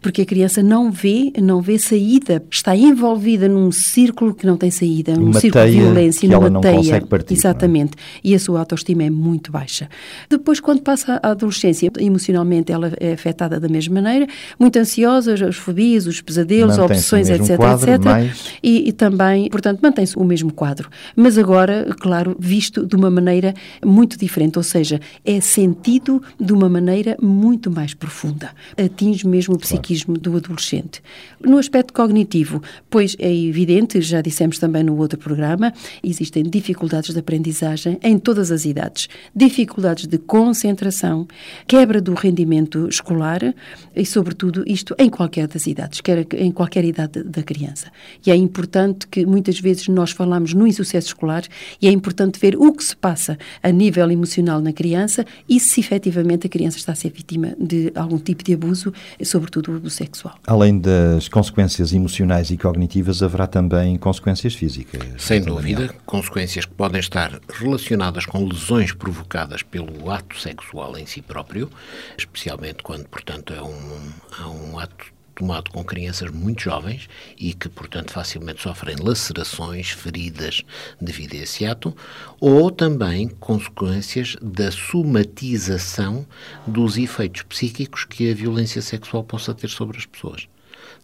porque 0.01 0.21
a 0.21 0.25
criança 0.25 0.63
não 0.63 0.91
vê, 0.91 1.31
não 1.41 1.61
vê 1.61 1.77
saída, 1.77 2.43
está 2.49 2.75
envolvida 2.75 3.47
num 3.47 3.71
círculo 3.71 4.33
que 4.33 4.45
não 4.45 4.57
tem 4.57 4.71
saída, 4.71 5.15
num 5.15 5.25
uma 5.25 5.39
círculo 5.39 5.65
de 5.65 5.71
violência, 5.71 6.21
que 6.21 6.27
numa 6.27 6.37
ela 6.37 6.49
não 6.49 6.61
teia. 6.61 6.75
Consegue 6.75 7.05
partir, 7.07 7.33
é? 7.33 7.37
Exatamente. 7.37 7.91
E 8.23 8.33
a 8.33 8.39
sua 8.39 8.59
autoestima 8.59 9.03
é 9.03 9.09
muito 9.09 9.51
baixa. 9.51 9.89
Depois, 10.29 10.59
quando 10.59 10.81
passa 10.81 11.19
à 11.21 11.31
adolescência, 11.31 11.91
emocionalmente 11.99 12.71
ela 12.71 12.91
é 12.99 13.13
afetada 13.13 13.59
da 13.59 13.67
mesma 13.67 14.01
maneira, 14.01 14.27
muito 14.59 14.77
ansiosa, 14.77 15.33
as 15.33 15.55
fobias, 15.55 16.07
os 16.07 16.21
pesadelos, 16.21 16.77
obsessões, 16.77 17.29
etc, 17.29 17.57
quadro, 17.57 17.91
etc. 17.91 18.05
Mais... 18.05 18.53
E, 18.63 18.89
e 18.89 18.91
também, 18.91 19.49
portanto, 19.49 19.79
mantém-se 19.81 20.17
o 20.17 20.23
mesmo 20.23 20.51
quadro. 20.51 20.89
Mas 21.15 21.37
agora, 21.37 21.87
claro, 21.99 22.35
visto 22.39 22.85
de 22.85 22.95
uma 22.95 23.09
maneira 23.09 23.53
muito 23.85 24.17
diferente, 24.17 24.57
ou 24.57 24.63
seja, 24.63 24.99
é 25.25 25.39
sentido 25.41 26.21
de 26.39 26.53
uma 26.53 26.69
maneira 26.69 27.17
muito 27.21 27.69
mais 27.69 27.93
profunda. 27.93 28.51
Atinge 28.77 29.27
mesmo 29.27 29.48
o 29.53 29.59
psiquismo 29.59 30.15
claro. 30.15 30.21
do 30.21 30.37
adolescente. 30.37 31.01
No 31.43 31.57
aspecto 31.57 31.93
cognitivo, 31.93 32.61
pois 32.89 33.15
é 33.19 33.33
evidente, 33.33 34.01
já 34.01 34.21
dissemos 34.21 34.59
também 34.59 34.83
no 34.83 34.97
outro 34.97 35.17
programa, 35.17 35.73
existem 36.03 36.43
dificuldades 36.43 37.13
de 37.13 37.19
aprendizagem 37.19 37.97
em 38.03 38.17
todas 38.17 38.51
as 38.51 38.65
idades, 38.65 39.07
dificuldades 39.35 40.07
de 40.07 40.17
concentração, 40.17 41.27
quebra 41.67 42.01
do 42.01 42.13
rendimento 42.13 42.87
escolar 42.87 43.53
e, 43.95 44.05
sobretudo, 44.05 44.63
isto 44.67 44.95
em 44.97 45.09
qualquer 45.09 45.47
das 45.47 45.67
idades, 45.67 46.01
quer 46.01 46.25
em 46.35 46.51
qualquer 46.51 46.83
idade 46.85 47.23
da 47.23 47.43
criança. 47.43 47.91
E 48.25 48.31
é 48.31 48.35
importante 48.35 49.07
que 49.07 49.25
muitas 49.25 49.59
vezes 49.59 49.87
nós 49.87 50.11
falamos 50.11 50.53
no 50.53 50.67
insucesso 50.67 51.07
escolar 51.07 51.43
e 51.81 51.87
é 51.87 51.91
importante 51.91 52.39
ver 52.39 52.55
o 52.55 52.71
que 52.73 52.83
se 52.83 52.95
passa 52.95 53.37
a 53.61 53.71
nível 53.71 54.09
emocional 54.11 54.61
na 54.61 54.73
criança 54.73 55.25
e 55.47 55.59
se 55.59 55.79
efetivamente 55.79 56.47
a 56.47 56.49
criança 56.49 56.77
está 56.77 56.91
a 56.91 56.95
ser 56.95 57.11
vítima 57.11 57.55
de 57.59 57.91
algum 57.95 58.17
tipo 58.17 58.43
de 58.43 58.53
abuso, 58.53 58.93
sobretudo 59.39 59.71
o 59.71 59.77
abuso 59.77 59.95
sexual. 59.95 60.35
Além 60.45 60.77
das 60.79 61.27
consequências 61.29 61.93
emocionais 61.93 62.51
e 62.51 62.57
cognitivas, 62.57 63.23
haverá 63.23 63.47
também 63.47 63.97
consequências 63.97 64.53
físicas? 64.53 65.01
Sem 65.17 65.41
dúvida, 65.41 65.93
consequências 66.05 66.65
que 66.65 66.73
podem 66.73 66.99
estar 66.99 67.39
relacionadas 67.49 68.25
com 68.25 68.45
lesões 68.45 68.91
provocadas 68.91 69.63
pelo 69.63 70.11
ato 70.11 70.37
sexual 70.37 70.97
em 70.97 71.05
si 71.05 71.21
próprio, 71.21 71.69
especialmente 72.17 72.83
quando, 72.83 73.07
portanto, 73.07 73.53
é 73.53 73.61
um, 73.61 74.11
é 74.41 74.45
um 74.45 74.77
ato 74.77 75.18
tomado 75.39 75.71
com 75.71 75.83
crianças 75.85 76.29
muito 76.29 76.61
jovens 76.61 77.07
e 77.37 77.53
que, 77.53 77.69
portanto, 77.69 78.11
facilmente 78.11 78.61
sofrem 78.61 78.97
lacerações, 78.97 79.89
feridas 79.89 80.63
devido 80.99 81.33
a 81.33 81.37
esse 81.37 81.65
ato, 81.65 81.95
ou 82.41 82.69
também 82.69 83.29
consequências 83.29 84.35
da 84.41 84.69
somatização 84.69 86.27
dos 86.67 86.97
efeitos 86.97 87.43
psíquicos 87.43 88.03
que 88.03 88.29
a 88.29 88.35
violência 88.35 88.81
sexual 88.81 89.23
possa 89.23 89.53
ter 89.53 89.69
sobre 89.69 89.97
as 89.97 90.05
pessoas. 90.05 90.47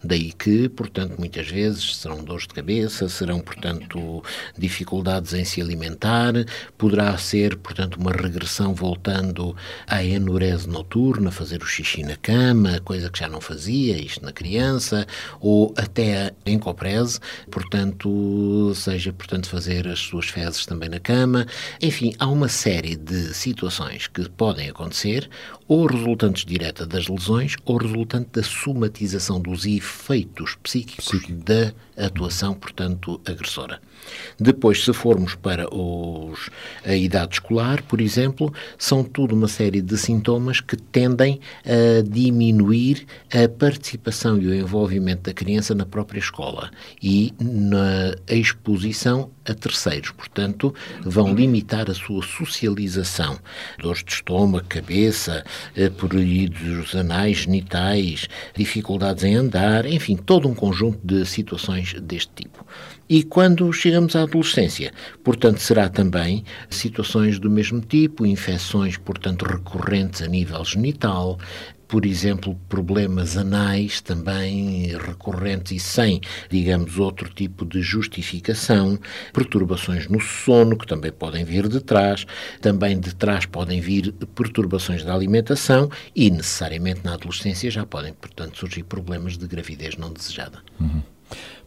Daí 0.05 0.31
que, 0.33 0.69
portanto, 0.69 1.15
muitas 1.17 1.47
vezes 1.47 1.97
serão 1.97 2.23
dores 2.23 2.43
de 2.43 2.53
cabeça, 2.53 3.09
serão, 3.09 3.39
portanto, 3.39 4.23
dificuldades 4.55 5.33
em 5.33 5.43
se 5.43 5.59
alimentar, 5.59 6.33
poderá 6.77 7.17
ser, 7.17 7.57
portanto, 7.57 7.95
uma 7.95 8.11
regressão 8.11 8.75
voltando 8.75 9.55
à 9.87 10.03
enurese 10.03 10.69
noturna, 10.69 11.31
fazer 11.31 11.63
o 11.63 11.65
xixi 11.65 12.03
na 12.03 12.15
cama, 12.17 12.79
coisa 12.81 13.09
que 13.09 13.17
já 13.17 13.27
não 13.27 13.41
fazia, 13.41 13.97
isto 13.97 14.23
na 14.23 14.31
criança, 14.31 15.07
ou 15.39 15.73
até 15.75 16.27
a 16.45 16.49
encoprese, 16.49 17.19
portanto, 17.49 18.71
seja, 18.75 19.11
portanto, 19.11 19.49
fazer 19.49 19.87
as 19.87 19.99
suas 19.99 20.27
fezes 20.27 20.67
também 20.67 20.87
na 20.87 20.99
cama. 20.99 21.47
Enfim, 21.81 22.13
há 22.19 22.27
uma 22.27 22.47
série 22.47 22.95
de 22.95 23.33
situações 23.33 24.05
que 24.05 24.29
podem 24.29 24.69
acontecer, 24.69 25.27
ou 25.67 25.87
resultantes 25.87 26.45
direta 26.45 26.85
das 26.85 27.07
lesões, 27.07 27.55
ou 27.65 27.77
resultante 27.77 28.29
da 28.33 28.43
somatização 28.43 29.41
dos 29.41 29.65
efeitos 29.95 30.55
psíquicos 30.61 31.05
Psíquico. 31.05 31.43
da 31.43 31.73
atuação, 32.05 32.53
portanto, 32.53 33.21
agressora. 33.25 33.81
Depois, 34.39 34.83
se 34.83 34.93
formos 34.93 35.35
para 35.35 35.73
os, 35.73 36.49
a 36.83 36.95
idade 36.95 37.35
escolar, 37.35 37.81
por 37.83 38.01
exemplo, 38.01 38.53
são 38.77 39.03
tudo 39.03 39.35
uma 39.35 39.47
série 39.47 39.81
de 39.81 39.97
sintomas 39.97 40.59
que 40.59 40.75
tendem 40.75 41.39
a 41.65 42.01
diminuir 42.01 43.05
a 43.33 43.47
participação 43.47 44.37
e 44.37 44.47
o 44.47 44.53
envolvimento 44.53 45.23
da 45.23 45.33
criança 45.33 45.73
na 45.73 45.85
própria 45.85 46.19
escola 46.19 46.71
e 47.01 47.33
na 47.39 48.15
exposição 48.27 49.31
a 49.45 49.53
terceiros. 49.53 50.11
Portanto, 50.11 50.73
vão 51.01 51.33
limitar 51.33 51.89
a 51.89 51.93
sua 51.93 52.23
socialização. 52.23 53.37
Dores 53.79 54.03
de 54.03 54.11
estômago, 54.11 54.65
cabeça, 54.67 55.43
eh, 55.75 55.89
pruridos 55.89 56.95
anais, 56.95 57.37
genitais, 57.37 58.27
dificuldades 58.55 59.23
em 59.23 59.35
andar, 59.35 59.85
enfim, 59.85 60.15
todo 60.15 60.47
um 60.47 60.55
conjunto 60.55 60.99
de 61.03 61.25
situações 61.25 61.93
deste 62.01 62.31
tipo. 62.35 62.65
E 63.07 63.23
quando 63.23 63.71
chegamos 63.71 64.15
à 64.15 64.23
adolescência, 64.23 64.91
portanto, 65.23 65.59
será 65.59 65.87
também 65.89 66.43
situações 66.69 67.37
do 67.37 67.49
mesmo 67.49 67.79
tipo, 67.81 68.25
infecções, 68.25 68.97
portanto, 68.97 69.45
recorrentes 69.45 70.23
a 70.23 70.27
nível 70.27 70.65
genital, 70.65 71.37
por 71.87 72.05
exemplo, 72.05 72.59
problemas 72.67 73.37
anais 73.37 74.01
também 74.01 74.87
recorrentes 74.97 75.71
e 75.71 75.79
sem, 75.79 76.19
digamos, 76.49 76.97
outro 76.97 77.29
tipo 77.29 77.65
de 77.65 77.81
justificação, 77.81 78.99
perturbações 79.31 80.07
no 80.07 80.19
sono, 80.19 80.77
que 80.77 80.87
também 80.87 81.11
podem 81.11 81.45
vir 81.45 81.67
de 81.67 81.79
trás, 81.79 82.25
também 82.59 82.99
de 82.99 83.13
trás 83.13 83.45
podem 83.45 83.79
vir 83.81 84.11
perturbações 84.33 85.03
da 85.03 85.13
alimentação 85.13 85.89
e, 86.15 86.29
necessariamente, 86.29 87.01
na 87.03 87.13
adolescência 87.13 87.69
já 87.69 87.85
podem, 87.85 88.13
portanto, 88.13 88.57
surgir 88.57 88.83
problemas 88.83 89.37
de 89.37 89.47
gravidez 89.47 89.95
não 89.95 90.11
desejada. 90.11 90.63
Uhum. 90.79 91.01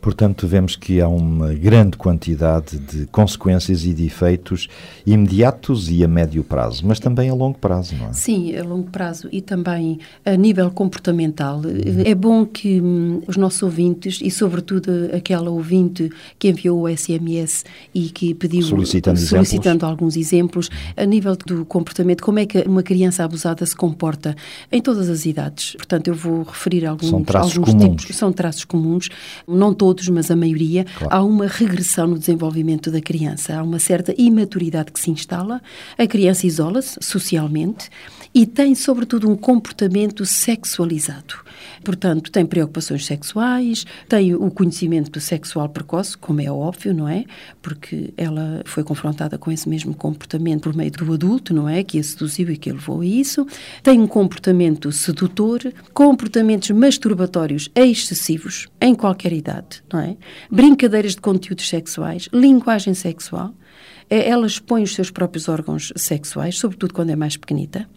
Portanto, 0.00 0.46
vemos 0.46 0.76
que 0.76 1.00
há 1.00 1.08
uma 1.08 1.52
grande 1.52 1.96
quantidade 1.96 2.78
de 2.78 3.06
consequências 3.06 3.84
e 3.84 3.92
de 3.92 4.06
efeitos 4.06 4.68
imediatos 5.04 5.90
e 5.90 6.04
a 6.04 6.08
médio 6.08 6.44
prazo, 6.44 6.86
mas 6.86 7.00
também 7.00 7.28
a 7.28 7.34
longo 7.34 7.58
prazo, 7.58 7.96
não 7.96 8.08
é? 8.08 8.12
Sim, 8.12 8.56
a 8.56 8.62
longo 8.62 8.90
prazo 8.90 9.28
e 9.32 9.40
também 9.40 9.98
a 10.24 10.36
nível 10.36 10.70
comportamental. 10.70 11.60
É 12.04 12.14
bom 12.14 12.46
que 12.46 12.80
hum, 12.80 13.20
os 13.26 13.36
nossos 13.36 13.62
ouvintes, 13.62 14.20
e 14.22 14.30
sobretudo 14.30 15.10
aquela 15.12 15.50
ouvinte 15.50 16.10
que 16.38 16.48
enviou 16.48 16.82
o 16.82 16.96
SMS 16.96 17.64
e 17.94 18.08
que 18.08 18.34
pediu, 18.34 18.62
solicitando, 18.62 19.18
solicitando 19.18 19.84
alguns 19.84 20.16
exemplos, 20.16 20.70
a 20.96 21.04
nível 21.04 21.36
do 21.36 21.64
comportamento, 21.64 22.22
como 22.22 22.38
é 22.38 22.46
que 22.46 22.60
uma 22.62 22.82
criança 22.82 23.24
abusada 23.24 23.66
se 23.66 23.74
comporta 23.74 24.36
em 24.70 24.80
todas 24.80 25.08
as 25.08 25.26
idades. 25.26 25.74
Portanto, 25.76 26.08
eu 26.08 26.14
vou 26.14 26.44
referir 26.44 26.86
alguns, 26.86 27.10
são 27.10 27.22
traços 27.24 27.58
alguns 27.58 27.74
comuns. 27.74 28.02
tipos. 28.02 28.16
São 28.16 28.32
traços 28.32 28.64
comuns. 28.64 29.08
Não 29.46 29.74
todos 29.74 29.87
todos, 29.88 30.06
mas 30.10 30.30
a 30.30 30.36
maioria, 30.36 30.84
claro. 30.84 31.14
há 31.14 31.24
uma 31.24 31.46
regressão 31.46 32.06
no 32.08 32.18
desenvolvimento 32.18 32.90
da 32.90 33.00
criança. 33.00 33.56
Há 33.56 33.62
uma 33.62 33.78
certa 33.78 34.14
imaturidade 34.18 34.92
que 34.92 35.00
se 35.00 35.10
instala, 35.10 35.62
a 35.96 36.06
criança 36.06 36.46
isola-se 36.46 36.98
socialmente 37.00 37.88
e 38.34 38.44
tem, 38.44 38.74
sobretudo, 38.74 39.30
um 39.30 39.34
comportamento 39.34 40.26
sexualizado. 40.26 41.36
Portanto, 41.82 42.30
tem 42.30 42.44
preocupações 42.44 43.06
sexuais, 43.06 43.86
tem 44.08 44.34
o 44.34 44.50
conhecimento 44.50 45.18
sexual 45.20 45.68
precoce, 45.68 46.16
como 46.18 46.40
é 46.40 46.50
óbvio, 46.50 46.92
não 46.92 47.08
é? 47.08 47.24
Porque 47.62 48.12
ela 48.16 48.62
foi 48.66 48.84
confrontada 48.84 49.38
com 49.38 49.50
esse 49.50 49.68
mesmo 49.68 49.94
comportamento 49.94 50.64
por 50.64 50.76
meio 50.76 50.90
do 50.90 51.12
adulto, 51.12 51.54
não 51.54 51.68
é? 51.68 51.82
Que 51.82 51.98
a 51.98 52.02
seduziu 52.02 52.50
e 52.50 52.56
que 52.56 52.70
a 52.70 52.74
levou 52.74 53.00
a 53.00 53.06
isso. 53.06 53.46
Tem 53.82 53.98
um 53.98 54.06
comportamento 54.06 54.92
sedutor, 54.92 55.60
comportamentos 55.94 56.70
masturbatórios 56.70 57.70
excessivos 57.74 58.68
em 58.80 58.94
qualquer 58.94 59.32
idade, 59.32 59.77
não 59.92 60.00
é? 60.00 60.16
Brincadeiras 60.50 61.12
de 61.12 61.20
conteúdos 61.20 61.68
sexuais, 61.68 62.28
linguagem 62.32 62.94
sexual. 62.94 63.54
É, 64.10 64.28
ela 64.28 64.46
expõe 64.46 64.82
os 64.82 64.94
seus 64.94 65.10
próprios 65.10 65.48
órgãos 65.48 65.92
sexuais, 65.96 66.58
sobretudo 66.58 66.94
quando 66.94 67.10
é 67.10 67.16
mais 67.16 67.36
pequenita. 67.36 67.88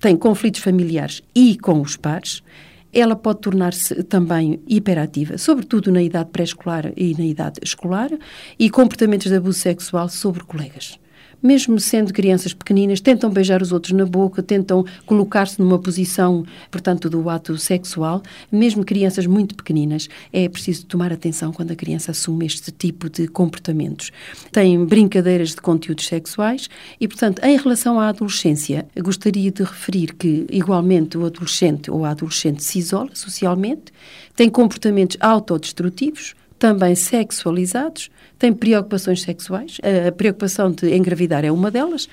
Tem 0.00 0.16
conflitos 0.16 0.60
familiares 0.60 1.22
e 1.34 1.56
com 1.58 1.80
os 1.80 1.96
pares 1.96 2.42
ela 2.90 3.14
pode 3.14 3.40
tornar-se 3.40 4.02
também 4.04 4.60
hiperativa, 4.66 5.36
sobretudo 5.36 5.92
na 5.92 6.02
idade 6.02 6.30
pré-escolar 6.30 6.90
e 6.96 7.14
na 7.18 7.24
idade 7.24 7.60
escolar, 7.62 8.10
e 8.58 8.70
comportamentos 8.70 9.28
de 9.28 9.36
abuso 9.36 9.58
sexual 9.58 10.08
sobre 10.08 10.42
colegas 10.42 10.98
mesmo 11.42 11.78
sendo 11.78 12.12
crianças 12.12 12.52
pequeninas, 12.52 13.00
tentam 13.00 13.30
beijar 13.30 13.62
os 13.62 13.72
outros 13.72 13.92
na 13.92 14.04
boca, 14.04 14.42
tentam 14.42 14.84
colocar-se 15.06 15.60
numa 15.60 15.78
posição, 15.78 16.44
portanto, 16.70 17.08
do 17.08 17.28
ato 17.30 17.56
sexual, 17.56 18.22
mesmo 18.50 18.84
crianças 18.84 19.26
muito 19.26 19.54
pequeninas. 19.54 20.08
É 20.32 20.48
preciso 20.48 20.86
tomar 20.86 21.12
atenção 21.12 21.52
quando 21.52 21.72
a 21.72 21.76
criança 21.76 22.10
assume 22.10 22.46
este 22.46 22.70
tipo 22.70 23.08
de 23.08 23.28
comportamentos. 23.28 24.10
Tem 24.52 24.84
brincadeiras 24.84 25.50
de 25.50 25.60
conteúdos 25.60 26.06
sexuais 26.06 26.68
e, 27.00 27.06
portanto, 27.06 27.40
em 27.44 27.56
relação 27.56 28.00
à 28.00 28.08
adolescência, 28.08 28.86
gostaria 28.98 29.50
de 29.50 29.62
referir 29.62 30.14
que, 30.14 30.46
igualmente, 30.50 31.16
o 31.16 31.24
adolescente 31.24 31.90
ou 31.90 32.04
a 32.04 32.10
adolescente 32.10 32.62
se 32.62 32.78
isola 32.78 33.10
socialmente, 33.14 33.92
tem 34.34 34.48
comportamentos 34.48 35.16
autodestrutivos, 35.20 36.34
também 36.58 36.94
sexualizados, 36.94 38.10
tem 38.38 38.52
preocupações 38.52 39.22
sexuais, 39.22 39.78
a 40.06 40.12
preocupação 40.12 40.70
de 40.70 40.94
engravidar 40.96 41.44
é 41.44 41.52
uma 41.52 41.70
delas, 41.70 42.08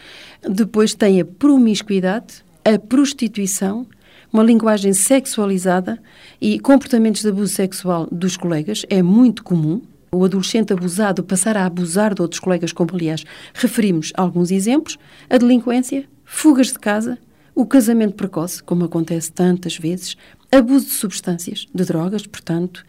depois 0.47 0.93
tem 0.93 1.19
a 1.19 1.25
promiscuidade, 1.25 2.43
a 2.63 2.79
prostituição, 2.79 3.88
uma 4.31 4.43
linguagem 4.43 4.91
sexualizada 4.93 6.01
e 6.41 6.60
comportamentos 6.60 7.21
de 7.21 7.29
abuso 7.29 7.53
sexual 7.53 8.08
dos 8.12 8.36
colegas 8.36 8.86
é 8.89 9.01
muito 9.01 9.43
comum. 9.43 9.81
O 10.12 10.23
adolescente 10.23 10.73
abusado 10.73 11.23
passar 11.23 11.55
a 11.58 11.65
abusar 11.65 12.13
de 12.13 12.21
outros 12.21 12.39
colegas, 12.39 12.71
como 12.71 12.91
aliás 12.93 13.23
referimos 13.53 14.12
alguns 14.15 14.51
exemplos, 14.51 14.97
a 15.29 15.38
delinquência, 15.38 16.05
fugas 16.23 16.67
de 16.67 16.79
casa, 16.79 17.17
o 17.53 17.65
casamento 17.65 18.15
precoce, 18.15 18.62
como 18.62 18.86
acontece 18.86 19.31
tantas 19.31 19.77
vezes, 19.77 20.17
abuso 20.51 20.86
de 20.86 20.91
substâncias, 20.91 21.65
de 21.73 21.86
drogas, 21.86 22.25
portanto, 22.27 22.86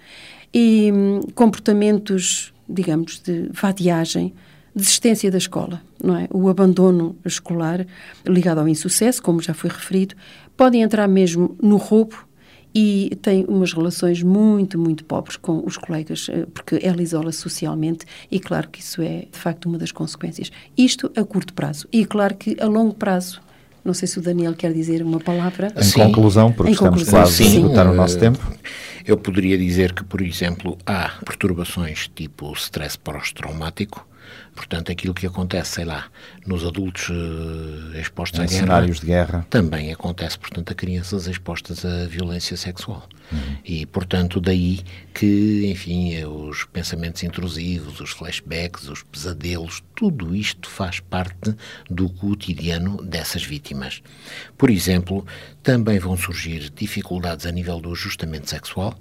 e 0.52 0.90
hum, 0.92 1.20
comportamentos, 1.34 2.52
digamos, 2.68 3.20
de 3.20 3.48
vadiagem, 3.52 4.32
desistência 4.74 5.30
da 5.30 5.38
escola, 5.38 5.80
não 6.02 6.16
é? 6.16 6.28
O 6.30 6.48
abandono 6.48 7.16
escolar 7.24 7.86
ligado 8.26 8.58
ao 8.58 8.68
insucesso, 8.68 9.22
como 9.22 9.40
já 9.40 9.54
foi 9.54 9.70
referido, 9.70 10.14
pode 10.56 10.76
entrar 10.76 11.08
mesmo 11.08 11.56
no 11.62 11.76
roubo 11.76 12.26
e 12.74 13.16
tem 13.22 13.46
umas 13.48 13.72
relações 13.72 14.22
muito, 14.22 14.78
muito 14.78 15.02
pobres 15.02 15.38
com 15.38 15.62
os 15.64 15.78
colegas, 15.78 16.26
eh, 16.30 16.44
porque 16.52 16.78
ela 16.82 17.00
isola 17.00 17.32
socialmente 17.32 18.04
e 18.30 18.38
claro 18.38 18.68
que 18.68 18.80
isso 18.80 19.00
é, 19.00 19.26
de 19.32 19.38
facto, 19.38 19.64
uma 19.64 19.78
das 19.78 19.92
consequências. 19.92 20.52
Isto 20.76 21.10
a 21.16 21.24
curto 21.24 21.54
prazo. 21.54 21.88
E 21.90 22.04
claro 22.04 22.34
que 22.34 22.54
a 22.60 22.66
longo 22.66 22.92
prazo 22.94 23.40
não 23.86 23.94
sei 23.94 24.08
se 24.08 24.18
o 24.18 24.22
Daniel 24.22 24.52
quer 24.52 24.72
dizer 24.72 25.00
uma 25.00 25.20
palavra. 25.20 25.72
Em 25.76 25.82
Sim. 25.82 26.00
conclusão, 26.00 26.50
porque 26.50 26.70
em 26.70 26.74
estamos 26.74 27.04
conclusão. 27.04 27.20
quase 27.22 27.42
a 27.44 27.46
esgotar 27.46 27.88
o 27.88 27.94
nosso 27.94 28.18
tempo. 28.18 28.40
Eu 29.06 29.16
poderia 29.16 29.56
dizer 29.56 29.92
que, 29.92 30.02
por 30.02 30.20
exemplo, 30.20 30.76
há 30.84 31.10
perturbações 31.24 32.10
tipo 32.14 32.52
stress 32.54 32.98
pós-traumático, 32.98 34.06
Portanto, 34.54 34.90
aquilo 34.90 35.14
que 35.14 35.26
acontece, 35.26 35.72
sei 35.72 35.84
lá, 35.84 36.06
nos 36.46 36.64
adultos 36.64 37.08
uh, 37.10 37.96
expostos 37.98 38.40
em 38.40 38.42
à 38.42 38.46
guerra. 38.46 38.60
cenários 38.60 39.00
de 39.00 39.06
guerra. 39.06 39.46
Também 39.50 39.92
acontece, 39.92 40.38
portanto, 40.38 40.72
a 40.72 40.74
crianças 40.74 41.26
expostas 41.26 41.84
à 41.84 42.06
violência 42.06 42.56
sexual. 42.56 43.06
Uhum. 43.32 43.56
E, 43.64 43.86
portanto, 43.86 44.40
daí 44.40 44.80
que, 45.12 45.66
enfim, 45.70 46.24
os 46.24 46.64
pensamentos 46.64 47.22
intrusivos, 47.22 48.00
os 48.00 48.10
flashbacks, 48.10 48.88
os 48.88 49.02
pesadelos, 49.02 49.82
tudo 49.94 50.34
isto 50.34 50.68
faz 50.68 51.00
parte 51.00 51.54
do 51.90 52.08
cotidiano 52.08 53.02
dessas 53.02 53.44
vítimas. 53.44 54.02
Por 54.56 54.70
exemplo, 54.70 55.26
também 55.62 55.98
vão 55.98 56.16
surgir 56.16 56.70
dificuldades 56.70 57.46
a 57.46 57.50
nível 57.50 57.80
do 57.80 57.92
ajustamento 57.92 58.48
sexual, 58.48 58.94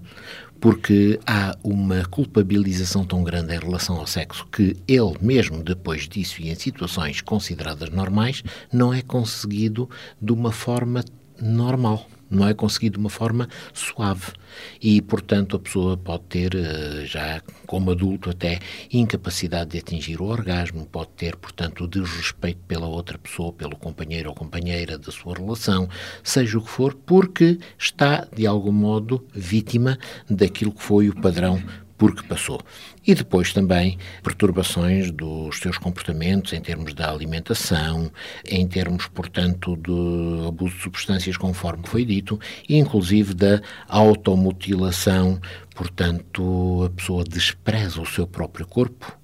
porque 0.60 1.20
há 1.28 1.56
uma 1.64 2.06
culpabilização 2.06 3.06
tão 3.06 3.24
grande 3.24 3.54
em 3.54 3.60
relação 3.60 3.98
ao 3.98 4.08
sexo 4.08 4.48
que 4.48 4.76
ele 4.88 5.16
mesmo 5.22 5.62
depois 5.62 6.08
disso 6.08 6.42
e 6.42 6.50
em 6.50 6.56
situações 6.56 7.22
consideradas 7.22 7.90
normais 7.90 8.42
não 8.72 8.94
é 8.94 9.02
conseguido 9.02 9.90
de 10.22 10.32
uma 10.32 10.52
forma 10.52 11.04
normal 11.40 12.08
não 12.30 12.48
é 12.48 12.54
conseguido 12.54 12.94
de 12.94 13.00
uma 13.00 13.10
forma 13.10 13.48
suave. 13.74 14.34
E, 14.82 15.02
portanto, 15.02 15.56
a 15.56 15.60
pessoa 15.60 15.98
pode 15.98 16.24
ter, 16.24 16.56
eh, 16.56 17.06
já 17.06 17.42
como 17.66 17.92
adulto, 17.92 18.30
até 18.30 18.60
incapacidade 18.92 19.72
de 19.72 19.80
atingir 19.80 20.22
o 20.22 20.26
orgasmo, 20.26 20.86
pode 20.86 21.10
ter, 21.18 21.36
portanto, 21.36 21.84
o 21.84 21.88
desrespeito 21.88 22.62
pela 22.68 22.88
outra 22.88 23.18
pessoa, 23.18 23.52
pelo 23.52 23.76
companheiro 23.76 24.30
ou 24.30 24.36
companheira 24.36 24.98
da 24.98 25.12
sua 25.12 25.36
relação, 25.36 25.90
seja 26.24 26.58
o 26.58 26.62
que 26.62 26.70
for, 26.70 26.94
porque 26.94 27.60
está, 27.78 28.28
de 28.34 28.48
algum 28.48 28.72
modo, 28.72 29.26
vítima 29.34 29.98
daquilo 30.30 30.72
que 30.72 30.84
foi 30.84 31.10
o 31.10 31.16
padrão 31.16 31.62
porque 31.98 32.28
passou. 32.28 32.60
E 33.06 33.14
depois 33.16 33.54
também 33.54 33.98
perturbações 34.24 35.12
dos 35.12 35.60
seus 35.60 35.78
comportamentos 35.78 36.54
em 36.54 36.62
termos 36.62 36.94
da 36.94 37.10
alimentação, 37.10 38.12
em 38.46 38.68
termos, 38.68 39.08
portanto, 39.08 39.76
do 39.76 40.46
abuso 40.48 40.76
de 40.76 40.82
substâncias, 40.82 41.38
conforme 41.38 41.88
foi 41.88 42.04
dito, 42.06 42.40
e 42.68 42.78
inclusive 42.78 43.34
da 43.34 43.62
automutilação. 43.88 45.40
Portanto, 45.74 46.84
a 46.86 46.90
pessoa 46.90 47.24
despreza 47.24 48.02
o 48.02 48.06
seu 48.06 48.28
próprio 48.28 48.66
corpo 48.66 49.18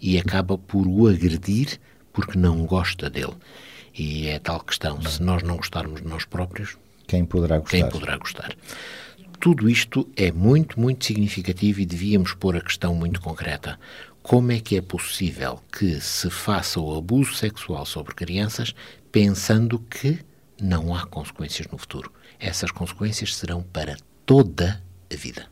e 0.00 0.18
acaba 0.18 0.56
por 0.58 0.86
o 0.86 1.06
agredir 1.08 1.78
porque 2.12 2.38
não 2.38 2.64
gosta 2.64 3.10
dele. 3.10 3.34
E 3.98 4.28
é 4.28 4.38
tal 4.38 4.60
questão, 4.60 5.00
se 5.02 5.22
nós 5.22 5.42
não 5.42 5.56
gostarmos 5.56 6.02
de 6.02 6.08
nós 6.08 6.24
próprios, 6.24 6.76
quem 7.06 7.24
poderá 7.24 7.58
gostar? 7.58 7.76
Quem 7.76 7.88
poderá 7.88 8.16
gostar? 8.16 8.56
Tudo 9.40 9.68
isto 9.68 10.08
é 10.16 10.32
muito, 10.32 10.80
muito 10.80 11.04
significativo 11.04 11.80
e 11.80 11.86
devíamos 11.86 12.34
pôr 12.34 12.56
a 12.56 12.60
questão 12.60 12.94
muito 12.94 13.20
concreta. 13.20 13.78
Como 14.22 14.50
é 14.50 14.58
que 14.58 14.76
é 14.76 14.80
possível 14.80 15.60
que 15.70 16.00
se 16.00 16.28
faça 16.30 16.80
o 16.80 16.96
abuso 16.96 17.34
sexual 17.34 17.86
sobre 17.86 18.14
crianças 18.14 18.74
pensando 19.12 19.78
que 19.78 20.18
não 20.60 20.94
há 20.94 21.06
consequências 21.06 21.68
no 21.70 21.78
futuro? 21.78 22.10
Essas 22.40 22.70
consequências 22.70 23.36
serão 23.36 23.62
para 23.62 23.96
toda 24.24 24.82
a 25.12 25.16
vida. 25.16 25.46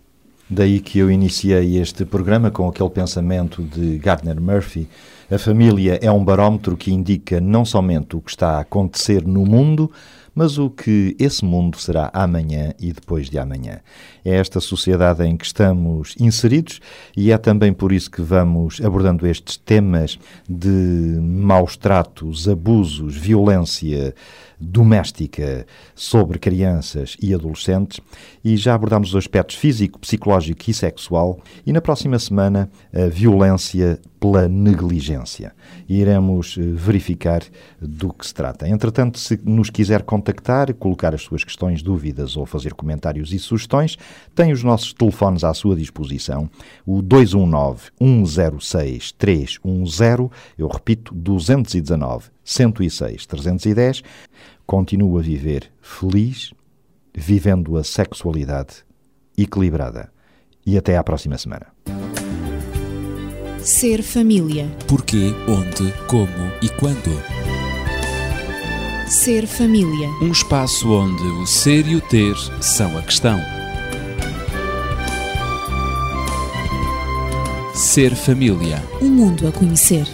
Daí 0.48 0.80
que 0.80 0.98
eu 0.98 1.10
iniciei 1.10 1.78
este 1.78 2.04
programa 2.04 2.50
com 2.50 2.68
aquele 2.68 2.90
pensamento 2.90 3.62
de 3.62 3.98
Gardner 3.98 4.40
Murphy. 4.40 4.88
A 5.30 5.38
família 5.38 5.98
é 6.02 6.10
um 6.10 6.22
barómetro 6.22 6.76
que 6.76 6.92
indica 6.92 7.40
não 7.40 7.64
somente 7.64 8.14
o 8.16 8.20
que 8.20 8.30
está 8.30 8.56
a 8.56 8.60
acontecer 8.60 9.26
no 9.26 9.46
mundo, 9.46 9.90
mas 10.34 10.58
o 10.58 10.68
que 10.68 11.16
esse 11.18 11.44
mundo 11.44 11.78
será 11.78 12.10
amanhã 12.12 12.72
e 12.80 12.92
depois 12.92 13.30
de 13.30 13.38
amanhã. 13.38 13.80
É 14.24 14.34
esta 14.34 14.60
sociedade 14.60 15.24
em 15.24 15.36
que 15.36 15.46
estamos 15.46 16.14
inseridos 16.18 16.80
e 17.16 17.30
é 17.30 17.38
também 17.38 17.72
por 17.72 17.92
isso 17.92 18.10
que 18.10 18.22
vamos 18.22 18.80
abordando 18.80 19.26
estes 19.26 19.56
temas 19.56 20.18
de 20.48 21.18
maus 21.20 21.76
tratos, 21.76 22.48
abusos, 22.48 23.16
violência 23.16 24.14
doméstica 24.60 25.66
sobre 25.94 26.38
crianças 26.38 27.16
e 27.20 27.34
adolescentes 27.34 28.00
e 28.44 28.56
já 28.56 28.74
abordamos 28.74 29.10
os 29.10 29.16
aspectos 29.16 29.56
físico, 29.56 29.98
psicológico 29.98 30.70
e 30.70 30.74
sexual 30.74 31.40
e 31.66 31.72
na 31.72 31.80
próxima 31.80 32.18
semana 32.18 32.70
a 32.92 33.08
violência 33.08 34.00
pela 34.24 34.48
negligência. 34.48 35.54
Iremos 35.86 36.56
eh, 36.58 36.62
verificar 36.62 37.42
do 37.78 38.10
que 38.10 38.26
se 38.26 38.32
trata. 38.32 38.66
Entretanto, 38.66 39.18
se 39.18 39.38
nos 39.44 39.68
quiser 39.68 40.02
contactar, 40.02 40.72
colocar 40.72 41.14
as 41.14 41.20
suas 41.20 41.44
questões, 41.44 41.82
dúvidas 41.82 42.34
ou 42.34 42.46
fazer 42.46 42.72
comentários 42.72 43.34
e 43.34 43.38
sugestões, 43.38 43.98
tem 44.34 44.50
os 44.50 44.62
nossos 44.62 44.94
telefones 44.94 45.44
à 45.44 45.52
sua 45.52 45.76
disposição, 45.76 46.48
o 46.86 47.02
219 47.02 47.90
106 47.98 49.12
310, 49.12 50.30
eu 50.56 50.68
repito, 50.68 51.14
219 51.14 52.33
106 52.44 53.26
310. 53.26 54.02
Continua 54.66 55.20
a 55.20 55.22
viver 55.22 55.70
feliz, 55.80 56.52
vivendo 57.14 57.76
a 57.76 57.84
sexualidade 57.84 58.84
equilibrada. 59.36 60.12
E 60.66 60.78
até 60.78 60.96
à 60.96 61.04
próxima 61.04 61.36
semana. 61.36 61.66
Ser 63.58 64.02
família. 64.02 64.66
Porquê, 64.86 65.32
onde, 65.48 65.92
como 66.06 66.52
e 66.62 66.68
quando. 66.68 67.44
Ser 69.08 69.46
família. 69.46 70.08
Um 70.22 70.32
espaço 70.32 70.90
onde 70.90 71.22
o 71.22 71.46
ser 71.46 71.86
e 71.86 71.96
o 71.96 72.00
ter 72.00 72.34
são 72.60 72.96
a 72.96 73.02
questão. 73.02 73.38
Ser 77.74 78.14
família. 78.14 78.82
Um 79.00 79.10
mundo 79.10 79.48
a 79.48 79.52
conhecer. 79.52 80.06